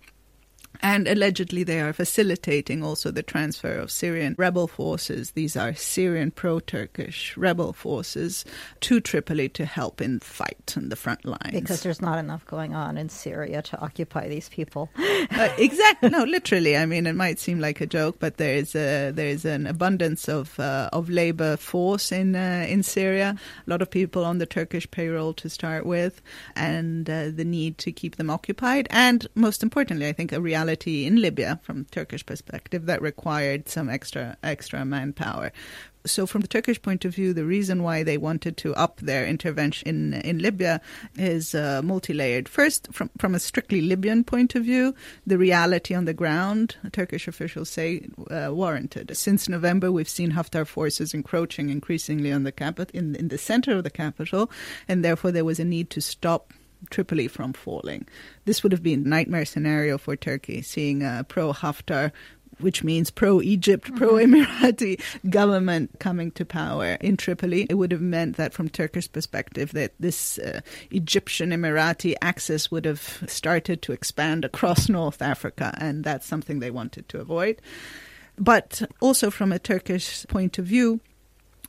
And 0.81 1.09
allegedly, 1.09 1.65
they 1.65 1.81
are 1.81 1.93
facilitating 1.93 2.83
also 2.83 3.11
the 3.11 3.23
transfer 3.23 3.75
of 3.75 3.91
Syrian 3.91 4.35
rebel 4.39 4.69
forces. 4.69 5.33
These 5.33 5.57
are 5.57 5.75
Syrian 5.75 6.31
pro 6.31 6.61
Turkish 6.61 7.37
rebel 7.37 7.73
forces 7.73 8.45
to 8.81 9.01
Tripoli 9.01 9.49
to 9.51 9.65
help 9.65 10.01
in 10.01 10.21
fight 10.21 10.75
on 10.77 10.89
the 10.89 10.97
front 10.97 11.25
lines. 11.25 11.53
Because 11.53 11.83
there's 11.83 12.01
not 12.01 12.19
enough 12.19 12.45
going 12.47 12.75
on 12.75 12.97
in 12.97 13.09
Syria 13.09 13.63
to 13.63 13.81
occupy 13.81 14.29
these 14.29 14.49
people. 14.49 14.89
uh, 14.99 15.49
exactly. 15.59 16.11
No, 16.11 16.25
literally. 16.25 16.77
I 16.77 16.87
mean, 16.87 17.07
it 17.07 17.15
might 17.15 17.39
seem 17.39 17.59
like 17.59 17.81
a 17.81 17.87
joke, 17.87 18.17
but 18.21 18.37
there's 18.37 18.75
a, 18.75 19.11
there's 19.11 19.45
an 19.45 19.67
abundance 19.67 20.29
of 20.29 20.59
uh, 20.61 20.91
of 20.93 21.11
labor 21.11 21.57
force 21.57 22.13
in 22.13 22.37
uh, 22.37 22.67
in 22.69 22.83
Syria. 22.83 23.37
A 23.67 23.71
lot 23.71 23.83
of 23.83 23.91
people 23.91 24.25
on 24.25 24.39
the 24.39 24.47
Turkish 24.47 24.89
payroll 24.91 25.33
to 25.35 25.49
start 25.49 25.87
with, 25.87 26.23
and 26.55 27.09
uh, 27.11 27.31
the 27.31 27.45
need 27.45 27.79
to 27.79 27.93
keep 27.93 28.17
them 28.17 28.31
occupied. 28.31 28.87
And 28.91 29.27
most 29.35 29.63
importantly, 29.63 30.07
I 30.07 30.13
think 30.13 30.33
a 30.33 30.41
reality 30.41 30.68
reality 30.69 31.07
in 31.07 31.21
Libya 31.21 31.59
from 31.63 31.87
Turkish 31.87 32.25
perspective 32.25 32.87
that 32.87 33.01
required 33.01 33.69
some 33.69 33.89
extra 33.89 34.37
extra 34.43 34.85
manpower. 34.85 35.51
So, 36.07 36.27
from 36.27 36.43
the 36.43 36.49
Turkish 36.49 36.81
point 36.81 37.05
of 37.05 37.15
view, 37.15 37.35
the 37.35 37.45
reason 37.45 37.83
why 37.83 38.05
they 38.05 38.19
wanted 38.19 38.57
to 38.59 38.75
up 38.75 39.01
their 39.01 39.27
intervention 39.27 39.89
in 39.89 40.15
in 40.23 40.39
Libya 40.39 40.81
is 41.17 41.55
uh, 41.55 41.83
multi-layered. 41.83 42.49
First, 42.49 42.89
from 42.93 43.11
from 43.19 43.35
a 43.35 43.39
strictly 43.39 43.81
Libyan 43.81 44.25
point 44.25 44.55
of 44.55 44.65
view, 44.65 44.95
the 45.27 45.39
reality 45.39 45.97
on 45.97 46.05
the 46.05 46.15
ground, 46.15 46.77
Turkish 46.93 47.29
officials 47.29 47.69
say, 47.71 48.07
uh, 48.31 48.51
warranted. 48.53 49.17
Since 49.17 49.49
November, 49.49 49.91
we've 49.91 50.09
seen 50.09 50.33
Haftar 50.33 50.67
forces 50.67 51.15
encroaching 51.15 51.71
increasingly 51.71 52.33
on 52.33 52.45
the 52.45 52.53
capital, 52.53 52.99
in 52.99 53.17
in 53.17 53.29
the 53.29 53.39
center 53.39 53.73
of 53.77 53.83
the 53.83 53.97
capital, 54.05 54.51
and 54.89 55.03
therefore 55.03 55.33
there 55.33 55.45
was 55.45 55.61
a 55.61 55.65
need 55.65 55.89
to 55.91 56.01
stop 56.01 56.53
Tripoli 56.91 57.29
from 57.29 57.53
falling. 57.53 58.07
This 58.45 58.63
would 58.63 58.73
have 58.73 58.83
been 58.83 59.05
a 59.05 59.09
nightmare 59.09 59.45
scenario 59.45 59.99
for 59.99 60.17
Turkey, 60.17 60.63
seeing 60.63 61.03
a 61.03 61.25
pro 61.29 61.53
Haftar 61.53 62.13
which 62.61 62.83
means 62.83 63.11
pro 63.11 63.41
Egypt, 63.41 63.87
mm-hmm. 63.87 63.97
pro 63.97 64.15
Emirati 64.15 65.01
government 65.31 65.99
coming 65.99 66.31
to 66.33 66.45
power 66.45 66.97
in 67.01 67.17
Tripoli. 67.17 67.67
It 67.69 67.75
would 67.75 67.93
have 67.93 68.01
meant 68.01 68.37
that, 68.37 68.53
from 68.53 68.69
Turkish 68.69 69.11
perspective, 69.11 69.73
that 69.73 69.93
this 69.99 70.39
uh, 70.39 70.61
Egyptian 70.91 71.51
Emirati 71.51 72.15
axis 72.21 72.71
would 72.71 72.85
have 72.85 73.23
started 73.27 73.83
to 73.83 73.93
expand 73.93 74.45
across 74.45 74.89
North 74.89 75.23
Africa, 75.23 75.77
and 75.81 76.05
that's 76.05 76.27
something 76.27 76.59
they 76.59 76.71
wanted 76.71 77.09
to 77.11 77.21
avoid. 77.21 77.61
But 78.37 78.83
also, 79.01 79.31
from 79.31 79.53
a 79.53 79.59
Turkish 79.59 80.27
point 80.29 80.59
of 80.59 80.65
view, 80.65 81.01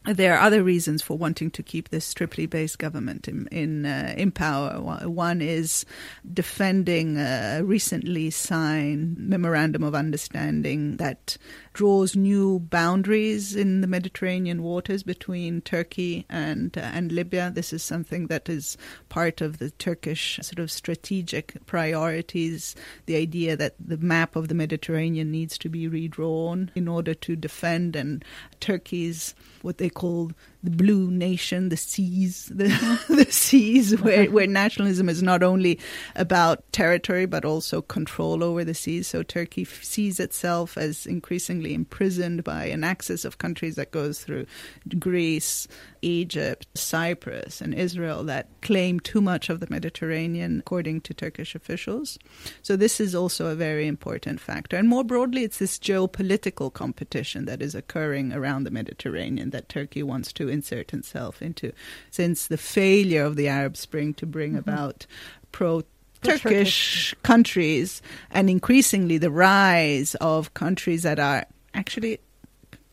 there 0.05 0.33
are 0.33 0.39
other 0.39 0.63
reasons 0.63 1.01
for 1.01 1.17
wanting 1.17 1.51
to 1.51 1.61
keep 1.61 1.89
this 1.89 2.13
Tripoli 2.13 2.45
based 2.45 2.79
government 2.79 3.27
in 3.27 3.47
in, 3.47 3.85
uh, 3.85 4.13
in, 4.17 4.31
power. 4.31 4.79
One 4.79 5.41
is 5.41 5.85
defending 6.33 7.17
a 7.17 7.61
recently 7.63 8.29
signed 8.29 9.17
memorandum 9.17 9.83
of 9.83 9.93
understanding 9.93 10.97
that 10.97 11.37
draws 11.73 12.15
new 12.15 12.59
boundaries 12.59 13.55
in 13.55 13.81
the 13.81 13.87
Mediterranean 13.87 14.63
waters 14.63 15.03
between 15.03 15.61
Turkey 15.61 16.25
and 16.29 16.77
uh, 16.77 16.81
and 16.81 17.11
Libya. 17.11 17.51
This 17.53 17.73
is 17.73 17.83
something 17.83 18.27
that 18.27 18.47
is 18.47 18.77
part 19.09 19.41
of 19.41 19.57
the 19.57 19.69
Turkish 19.71 20.39
sort 20.41 20.59
of 20.59 20.71
strategic 20.71 21.65
priorities. 21.65 22.73
The 23.05 23.17
idea 23.17 23.57
that 23.57 23.75
the 23.77 23.97
map 23.97 24.37
of 24.37 24.47
the 24.47 24.55
Mediterranean 24.55 25.29
needs 25.29 25.57
to 25.57 25.67
be 25.67 25.89
redrawn 25.89 26.71
in 26.73 26.87
order 26.87 27.13
to 27.13 27.35
defend 27.35 27.97
and 27.97 28.23
Turkey's 28.61 29.35
what 29.61 29.77
they 29.77 29.88
call 29.89 30.31
the 30.61 30.69
blue 30.69 31.09
nation, 31.09 31.69
the 31.69 31.77
seas, 31.77 32.51
the, 32.53 32.67
the 33.09 33.25
seas, 33.29 33.99
where, 34.01 34.25
where 34.25 34.47
nationalism 34.47 35.07
is 35.07 35.23
not 35.23 35.41
only 35.41 35.79
about 36.15 36.69
territory 36.71 37.25
but 37.25 37.45
also 37.45 37.81
control 37.81 38.43
over 38.43 38.63
the 38.63 38.73
seas. 38.73 39.07
So 39.07 39.23
Turkey 39.23 39.61
f- 39.61 39.83
sees 39.83 40.19
itself 40.19 40.77
as 40.77 41.05
increasingly 41.05 41.73
imprisoned 41.73 42.43
by 42.43 42.65
an 42.65 42.83
axis 42.83 43.23
of 43.23 43.37
countries 43.37 43.75
that 43.75 43.91
goes 43.91 44.23
through 44.23 44.45
Greece, 44.99 45.67
Egypt, 46.01 46.67
Cyprus, 46.75 47.61
and 47.61 47.73
Israel 47.73 48.23
that 48.25 48.47
claim 48.61 48.99
too 48.99 49.21
much 49.21 49.49
of 49.49 49.59
the 49.59 49.67
Mediterranean, 49.69 50.59
according 50.59 51.01
to 51.01 51.13
Turkish 51.13 51.55
officials. 51.55 52.19
So 52.61 52.75
this 52.75 52.99
is 52.99 53.15
also 53.15 53.47
a 53.47 53.55
very 53.55 53.87
important 53.87 54.39
factor. 54.39 54.77
And 54.77 54.89
more 54.89 55.03
broadly, 55.03 55.43
it's 55.43 55.59
this 55.59 55.79
geopolitical 55.79 56.71
competition 56.71 57.45
that 57.45 57.61
is 57.61 57.75
occurring 57.75 58.33
around 58.33 58.63
the 58.63 58.71
Mediterranean 58.71 59.51
that 59.51 59.69
Turkey 59.69 60.03
wants 60.03 60.33
to 60.33 60.48
insert 60.49 60.93
itself 60.93 61.41
into 61.41 61.71
since 62.11 62.47
the 62.47 62.57
failure 62.57 63.23
of 63.23 63.35
the 63.35 63.47
Arab 63.47 63.77
Spring 63.77 64.13
to 64.15 64.25
bring 64.25 64.51
mm-hmm. 64.51 64.69
about 64.69 65.05
pro 65.51 65.83
Turkish 66.21 67.15
countries 67.23 68.01
and 68.31 68.49
increasingly 68.49 69.17
the 69.17 69.31
rise 69.31 70.15
of 70.15 70.53
countries 70.53 71.03
that 71.03 71.19
are 71.19 71.45
actually 71.73 72.19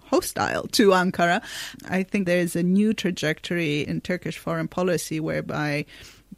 hostile 0.04 0.62
to 0.68 0.90
Ankara. 0.90 1.42
I 1.88 2.02
think 2.02 2.26
there's 2.26 2.54
a 2.56 2.62
new 2.62 2.94
trajectory 2.94 3.80
in 3.80 4.00
Turkish 4.00 4.38
foreign 4.38 4.68
policy 4.68 5.20
whereby 5.20 5.86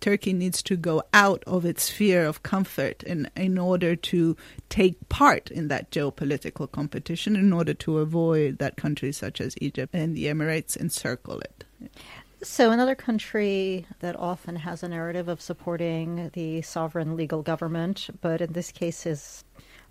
Turkey 0.01 0.33
needs 0.33 0.63
to 0.63 0.77
go 0.77 1.03
out 1.13 1.43
of 1.47 1.65
its 1.65 1.85
sphere 1.85 2.25
of 2.25 2.43
comfort 2.43 3.03
in, 3.03 3.29
in 3.37 3.59
order 3.59 3.97
to 3.97 4.37
take 4.69 5.09
part 5.09 5.51
in 5.51 5.69
that 5.69 5.91
geopolitical 5.91 6.71
competition, 6.71 7.35
in 7.35 7.53
order 7.53 7.75
to 7.75 7.99
avoid 7.99 8.59
that 8.59 8.77
countries 8.77 9.17
such 9.17 9.41
as 9.41 9.57
Egypt 9.61 9.95
and 9.95 10.17
the 10.17 10.27
Emirates 10.27 10.77
encircle 10.77 11.41
it. 11.41 11.65
So, 12.41 12.71
another 12.71 12.95
country 12.95 13.87
that 13.99 14.15
often 14.15 14.55
has 14.55 14.85
a 14.85 14.89
narrative 14.89 15.27
of 15.27 15.41
supporting 15.41 16.31
the 16.35 16.63
sovereign 16.63 17.17
legal 17.17 17.43
government, 17.43 18.09
but 18.21 18.41
in 18.41 18.53
this 18.53 18.71
case 18.71 19.07
is 19.07 19.45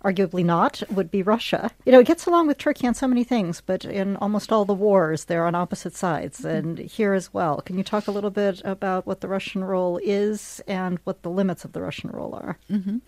arguably 0.04 0.44
not, 0.44 0.82
would 0.90 1.10
be 1.10 1.22
Russia. 1.22 1.70
You 1.84 1.92
know, 1.92 2.00
it 2.00 2.06
gets 2.06 2.26
along 2.26 2.46
with 2.46 2.58
Turkey 2.58 2.86
on 2.86 2.94
so 2.94 3.08
many 3.08 3.24
things, 3.24 3.60
but 3.60 3.84
in 3.84 4.16
almost 4.16 4.52
all 4.52 4.64
the 4.64 4.74
wars, 4.74 5.24
they're 5.24 5.46
on 5.46 5.54
opposite 5.54 5.94
sides, 5.94 6.44
and 6.44 6.78
here 6.78 7.14
as 7.14 7.34
well. 7.34 7.60
Can 7.62 7.76
you 7.78 7.84
talk 7.84 8.06
a 8.06 8.12
little 8.12 8.30
bit 8.30 8.62
about 8.64 9.06
what 9.06 9.20
the 9.20 9.28
Russian 9.28 9.64
role 9.64 9.98
is 10.02 10.60
and 10.66 10.98
what 11.04 11.22
the 11.22 11.30
limits 11.30 11.64
of 11.64 11.72
the 11.72 11.82
Russian 11.82 12.10
role 12.10 12.34
are? 12.34 12.58
Mm-hmm. 12.70 12.98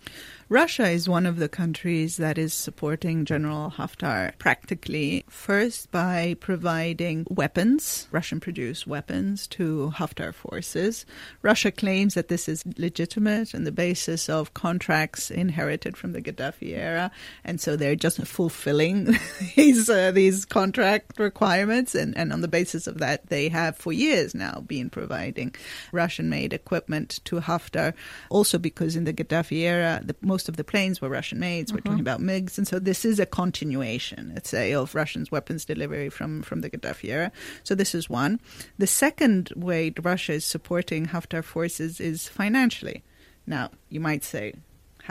Russia 0.51 0.89
is 0.89 1.07
one 1.07 1.25
of 1.25 1.37
the 1.37 1.47
countries 1.47 2.17
that 2.17 2.37
is 2.37 2.53
supporting 2.53 3.23
General 3.23 3.71
Haftar 3.71 4.37
practically 4.37 5.23
first 5.29 5.89
by 5.91 6.35
providing 6.41 7.25
weapons, 7.29 8.09
Russian 8.11 8.41
produced 8.41 8.85
weapons 8.85 9.47
to 9.47 9.93
Haftar 9.95 10.33
forces. 10.33 11.05
Russia 11.41 11.71
claims 11.71 12.15
that 12.15 12.27
this 12.27 12.49
is 12.49 12.65
legitimate 12.77 13.55
on 13.55 13.63
the 13.63 13.71
basis 13.71 14.27
of 14.27 14.53
contracts 14.53 15.31
inherited 15.31 15.95
from 15.95 16.11
the 16.11 16.21
Gaddafi 16.21 16.77
era, 16.77 17.11
and 17.45 17.61
so 17.61 17.77
they're 17.77 17.95
just 17.95 18.21
fulfilling 18.27 19.15
these 19.55 19.89
uh, 19.89 20.11
these 20.11 20.43
contract 20.43 21.17
requirements, 21.17 21.95
and, 21.95 22.17
and 22.17 22.33
on 22.33 22.41
the 22.41 22.49
basis 22.49 22.87
of 22.87 22.97
that, 22.97 23.27
they 23.27 23.47
have 23.47 23.77
for 23.77 23.93
years 23.93 24.35
now 24.35 24.59
been 24.67 24.89
providing 24.89 25.55
Russian-made 25.93 26.51
equipment 26.51 27.21
to 27.23 27.39
Haftar. 27.39 27.93
Also, 28.29 28.57
because 28.57 28.97
in 28.97 29.05
the 29.05 29.13
Gaddafi 29.13 29.59
era, 29.59 30.01
the, 30.03 30.13
most 30.19 30.40
of 30.49 30.57
the 30.57 30.63
planes 30.63 31.01
were 31.01 31.09
Russian-made. 31.09 31.69
So 31.69 31.75
We're 31.75 31.81
talking 31.81 31.93
mm-hmm. 31.93 32.01
about 32.01 32.19
MiGs, 32.19 32.57
and 32.57 32.67
so 32.67 32.79
this 32.79 33.05
is 33.05 33.19
a 33.19 33.25
continuation, 33.25 34.31
let's 34.33 34.49
say, 34.49 34.73
of 34.73 34.95
Russians' 34.95 35.31
weapons 35.31 35.65
delivery 35.65 36.09
from 36.09 36.41
from 36.41 36.61
the 36.61 36.69
Gaddafi 36.69 37.09
era. 37.09 37.31
So 37.63 37.75
this 37.75 37.93
is 37.93 38.09
one. 38.09 38.39
The 38.77 38.87
second 38.87 39.51
way 39.55 39.93
Russia 40.01 40.33
is 40.33 40.45
supporting 40.45 41.07
Haftar 41.07 41.43
forces 41.43 41.99
is 41.99 42.27
financially. 42.27 43.03
Now, 43.47 43.71
you 43.89 43.99
might 43.99 44.23
say, 44.23 44.53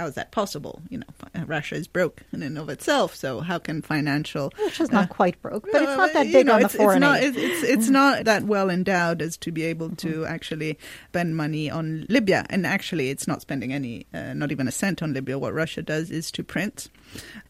how 0.01 0.07
is 0.07 0.15
that 0.15 0.31
possible? 0.31 0.81
You 0.89 0.99
know, 0.99 1.45
Russia 1.47 1.75
is 1.75 1.87
broke 1.87 2.23
in 2.33 2.43
and 2.43 2.57
of 2.57 2.69
itself, 2.71 3.15
so 3.15 3.41
how 3.41 3.59
can 3.59 3.83
financial? 3.83 4.53
Russia's 4.59 4.91
not 4.91 5.11
uh, 5.11 5.15
quite 5.15 5.41
broke, 5.43 5.69
but 5.71 5.83
it's 5.83 5.91
uh, 5.91 5.97
not 5.97 6.13
that 6.15 6.27
you 6.27 6.33
big 6.33 6.47
know, 6.47 6.55
on 6.55 6.61
the 6.61 6.67
it's, 6.67 6.75
foreign 6.75 7.03
it's 7.03 7.09
not, 7.09 7.21
aid. 7.21 7.37
It's, 7.37 7.63
it's 7.63 7.89
not 7.89 8.25
that 8.25 8.45
well 8.45 8.71
endowed 8.71 9.21
as 9.21 9.37
to 9.39 9.53
be 9.53 9.65
able 9.65 9.91
to 9.97 10.11
Mm-hmm. 10.11 10.33
actually 10.33 10.79
spend 11.09 11.37
money 11.37 11.71
on 11.71 12.07
Libya, 12.09 12.47
and 12.51 12.67
actually, 12.67 13.11
it's 13.11 13.29
not 13.29 13.41
spending 13.41 13.73
any, 13.73 14.07
uh, 14.13 14.33
not 14.35 14.51
even 14.51 14.67
a 14.67 14.73
cent 14.73 15.03
on 15.03 15.13
Libya. 15.13 15.39
What 15.39 15.55
Russia 15.55 15.83
does 15.83 16.11
is 16.11 16.31
to 16.33 16.43
print 16.43 16.89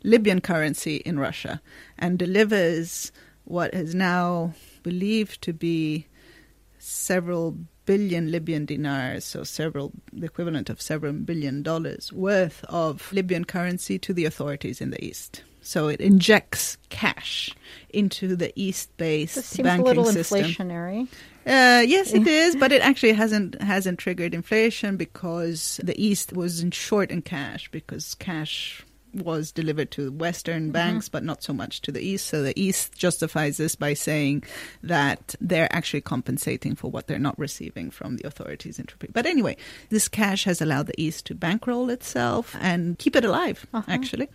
Libyan 0.02 0.40
currency 0.40 0.96
in 0.96 1.18
Russia 1.18 1.60
and 1.98 2.18
delivers 2.18 3.12
what 3.44 3.72
is 3.74 3.94
now 3.94 4.54
believed 4.82 5.42
to 5.42 5.52
be 5.52 6.06
several 6.78 7.56
billion 7.90 8.30
Libyan 8.30 8.64
dinars, 8.66 9.24
so 9.24 9.42
several 9.42 9.90
the 10.12 10.26
equivalent 10.26 10.70
of 10.70 10.80
several 10.80 11.12
billion 11.12 11.62
dollars 11.62 12.12
worth 12.12 12.64
of 12.68 13.12
Libyan 13.12 13.44
currency 13.44 13.98
to 13.98 14.12
the 14.14 14.24
authorities 14.24 14.80
in 14.80 14.90
the 14.90 15.04
east. 15.04 15.42
So 15.60 15.88
it 15.88 16.00
injects 16.00 16.78
cash 16.88 17.50
into 17.90 18.36
the 18.36 18.52
east-based 18.54 19.34
This 19.34 19.46
seems 19.46 19.66
banking 19.66 19.86
a 19.86 19.88
little 19.88 20.04
system. 20.04 20.44
inflationary. 20.44 21.08
Uh, 21.44 21.82
yes, 21.84 22.12
it 22.14 22.26
is, 22.26 22.54
but 22.54 22.70
it 22.70 22.80
actually 22.82 23.12
hasn't 23.12 23.60
hasn't 23.60 23.98
triggered 23.98 24.34
inflation 24.34 24.96
because 24.96 25.80
the 25.82 25.96
East 26.00 26.32
was 26.32 26.60
in 26.62 26.70
short 26.70 27.10
in 27.10 27.22
cash 27.22 27.68
because 27.72 28.14
cash 28.14 28.84
was 29.14 29.52
delivered 29.52 29.90
to 29.92 30.12
Western 30.12 30.70
banks, 30.70 31.08
but 31.08 31.24
not 31.24 31.42
so 31.42 31.52
much 31.52 31.80
to 31.82 31.92
the 31.92 32.00
East. 32.00 32.26
So 32.26 32.42
the 32.42 32.58
East 32.60 32.94
justifies 32.96 33.56
this 33.56 33.74
by 33.74 33.94
saying 33.94 34.44
that 34.82 35.34
they're 35.40 35.72
actually 35.74 36.00
compensating 36.00 36.74
for 36.74 36.90
what 36.90 37.06
they're 37.06 37.18
not 37.18 37.38
receiving 37.38 37.90
from 37.90 38.16
the 38.16 38.26
authorities 38.26 38.78
in 38.78 38.86
Tripoli. 38.86 39.10
But 39.12 39.26
anyway, 39.26 39.56
this 39.88 40.08
cash 40.08 40.44
has 40.44 40.60
allowed 40.60 40.86
the 40.86 41.00
East 41.00 41.26
to 41.26 41.34
bankroll 41.34 41.90
itself 41.90 42.56
and 42.60 42.98
keep 42.98 43.16
it 43.16 43.24
alive, 43.24 43.66
actually. 43.88 44.28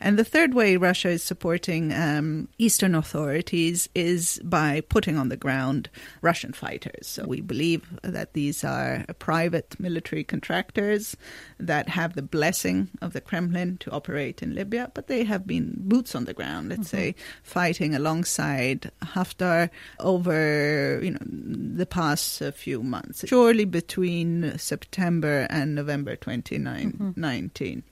And 0.00 0.18
the 0.18 0.24
third 0.24 0.54
way 0.54 0.76
Russia 0.76 1.10
is 1.10 1.22
supporting 1.22 1.92
um, 1.92 2.48
Eastern 2.58 2.94
authorities 2.94 3.88
is 3.94 4.40
by 4.44 4.80
putting 4.88 5.16
on 5.18 5.28
the 5.28 5.36
ground 5.36 5.90
Russian 6.22 6.52
fighters. 6.52 7.06
So 7.06 7.24
we 7.26 7.40
believe 7.40 7.82
that 8.02 8.32
these 8.32 8.64
are 8.64 9.04
private 9.18 9.78
military 9.78 10.24
contractors 10.24 11.16
that 11.58 11.88
have 11.88 12.14
the 12.14 12.22
blessing 12.22 12.88
of 13.00 13.12
the 13.12 13.20
Kremlin 13.20 13.76
to 13.78 13.90
operate 13.90 14.21
in 14.30 14.54
Libya, 14.54 14.90
but 14.94 15.06
they 15.06 15.24
have 15.24 15.46
been 15.46 15.74
boots 15.78 16.14
on 16.14 16.24
the 16.24 16.34
ground, 16.34 16.68
let's 16.68 16.88
say, 16.88 17.14
fighting 17.42 17.94
alongside 17.94 18.90
Haftar 19.02 19.70
over 20.00 21.00
you 21.02 21.10
know 21.12 21.18
the 21.24 21.86
past 21.86 22.40
uh, 22.42 22.52
few 22.52 22.82
months, 22.82 23.24
surely 23.26 23.64
between 23.64 24.56
September 24.58 25.46
and 25.50 25.74
November 25.74 26.16
2019. 26.16 27.82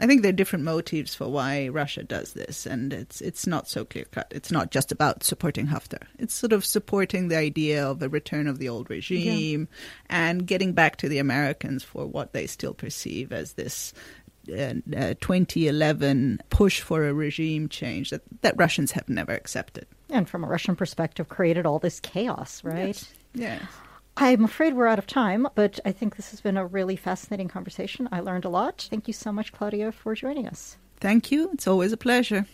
I 0.00 0.06
think 0.06 0.22
there 0.22 0.28
are 0.28 0.32
different 0.32 0.64
motives 0.64 1.16
for 1.16 1.28
why 1.28 1.66
Russia 1.68 2.04
does 2.04 2.32
this, 2.32 2.66
and 2.66 2.92
it's 2.92 3.20
it's 3.20 3.48
not 3.48 3.68
so 3.68 3.84
clear 3.84 4.04
cut. 4.04 4.28
It's 4.30 4.52
not 4.52 4.70
just 4.70 4.92
about 4.92 5.24
supporting 5.24 5.66
Haftar. 5.66 6.06
It's 6.20 6.34
sort 6.34 6.52
of 6.52 6.64
supporting 6.64 7.26
the 7.26 7.36
idea 7.36 7.84
of 7.84 8.00
a 8.00 8.08
return 8.08 8.46
of 8.46 8.58
the 8.58 8.68
old 8.68 8.90
regime 8.90 9.66
and 10.08 10.46
getting 10.46 10.72
back 10.72 10.96
to 10.96 11.08
the 11.08 11.18
Americans 11.18 11.82
for 11.82 12.06
what 12.06 12.32
they 12.32 12.46
still 12.46 12.74
perceive 12.74 13.32
as 13.32 13.54
this 13.54 13.92
uh, 14.50 14.74
uh, 14.96 15.14
2011 15.20 16.40
push 16.50 16.80
for 16.80 17.06
a 17.06 17.12
regime 17.12 17.68
change 17.68 18.10
that, 18.10 18.22
that 18.42 18.54
Russians 18.56 18.92
have 18.92 19.08
never 19.08 19.32
accepted. 19.32 19.86
And 20.10 20.28
from 20.28 20.44
a 20.44 20.46
Russian 20.46 20.76
perspective, 20.76 21.28
created 21.28 21.66
all 21.66 21.78
this 21.78 22.00
chaos, 22.00 22.62
right? 22.64 22.88
Yes. 22.88 23.12
Yes. 23.34 23.62
I'm 24.16 24.44
afraid 24.44 24.74
we're 24.74 24.88
out 24.88 24.98
of 24.98 25.06
time, 25.06 25.46
but 25.54 25.78
I 25.84 25.92
think 25.92 26.16
this 26.16 26.30
has 26.30 26.40
been 26.40 26.56
a 26.56 26.66
really 26.66 26.96
fascinating 26.96 27.46
conversation. 27.46 28.08
I 28.10 28.18
learned 28.20 28.44
a 28.44 28.48
lot. 28.48 28.88
Thank 28.90 29.06
you 29.06 29.14
so 29.14 29.30
much, 29.30 29.52
Claudia, 29.52 29.92
for 29.92 30.14
joining 30.16 30.48
us. 30.48 30.76
Thank 30.98 31.30
you. 31.30 31.50
It's 31.52 31.68
always 31.68 31.92
a 31.92 31.96
pleasure. 31.96 32.46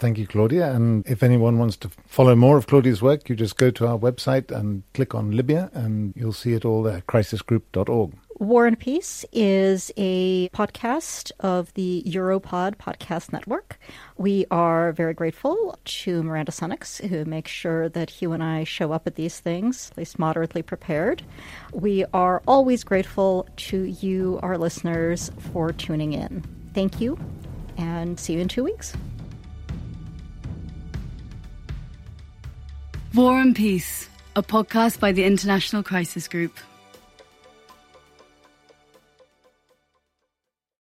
Thank 0.00 0.18
you, 0.18 0.26
Claudia. 0.26 0.72
And 0.72 1.06
if 1.06 1.22
anyone 1.22 1.58
wants 1.58 1.76
to 1.78 1.90
follow 2.06 2.34
more 2.34 2.56
of 2.56 2.66
Claudia's 2.66 3.00
work, 3.00 3.28
you 3.28 3.36
just 3.36 3.56
go 3.56 3.70
to 3.70 3.86
our 3.86 3.98
website 3.98 4.50
and 4.50 4.82
click 4.92 5.14
on 5.14 5.30
Libya, 5.30 5.70
and 5.72 6.12
you'll 6.16 6.32
see 6.32 6.52
it 6.52 6.64
all 6.64 6.82
there, 6.82 7.02
crisisgroup.org. 7.02 8.12
War 8.38 8.68
and 8.68 8.78
Peace 8.78 9.24
is 9.32 9.90
a 9.96 10.48
podcast 10.50 11.32
of 11.40 11.74
the 11.74 12.04
Europod 12.06 12.76
Podcast 12.76 13.32
Network. 13.32 13.80
We 14.16 14.46
are 14.48 14.92
very 14.92 15.12
grateful 15.12 15.76
to 15.84 16.22
Miranda 16.22 16.52
Sunnix, 16.52 17.04
who 17.08 17.24
makes 17.24 17.50
sure 17.50 17.88
that 17.88 18.10
Hugh 18.10 18.32
and 18.32 18.42
I 18.44 18.62
show 18.62 18.92
up 18.92 19.08
at 19.08 19.16
these 19.16 19.40
things, 19.40 19.90
at 19.90 19.98
least 19.98 20.20
moderately 20.20 20.62
prepared. 20.62 21.24
We 21.72 22.04
are 22.14 22.40
always 22.46 22.84
grateful 22.84 23.48
to 23.56 23.82
you, 23.82 24.38
our 24.40 24.56
listeners, 24.56 25.32
for 25.52 25.72
tuning 25.72 26.12
in. 26.12 26.44
Thank 26.74 27.00
you, 27.00 27.18
and 27.76 28.20
see 28.20 28.34
you 28.34 28.40
in 28.40 28.46
two 28.46 28.62
weeks. 28.62 28.92
War 33.16 33.40
and 33.40 33.56
Peace, 33.56 34.08
a 34.36 34.44
podcast 34.44 35.00
by 35.00 35.10
the 35.10 35.24
International 35.24 35.82
Crisis 35.82 36.28
Group. 36.28 36.56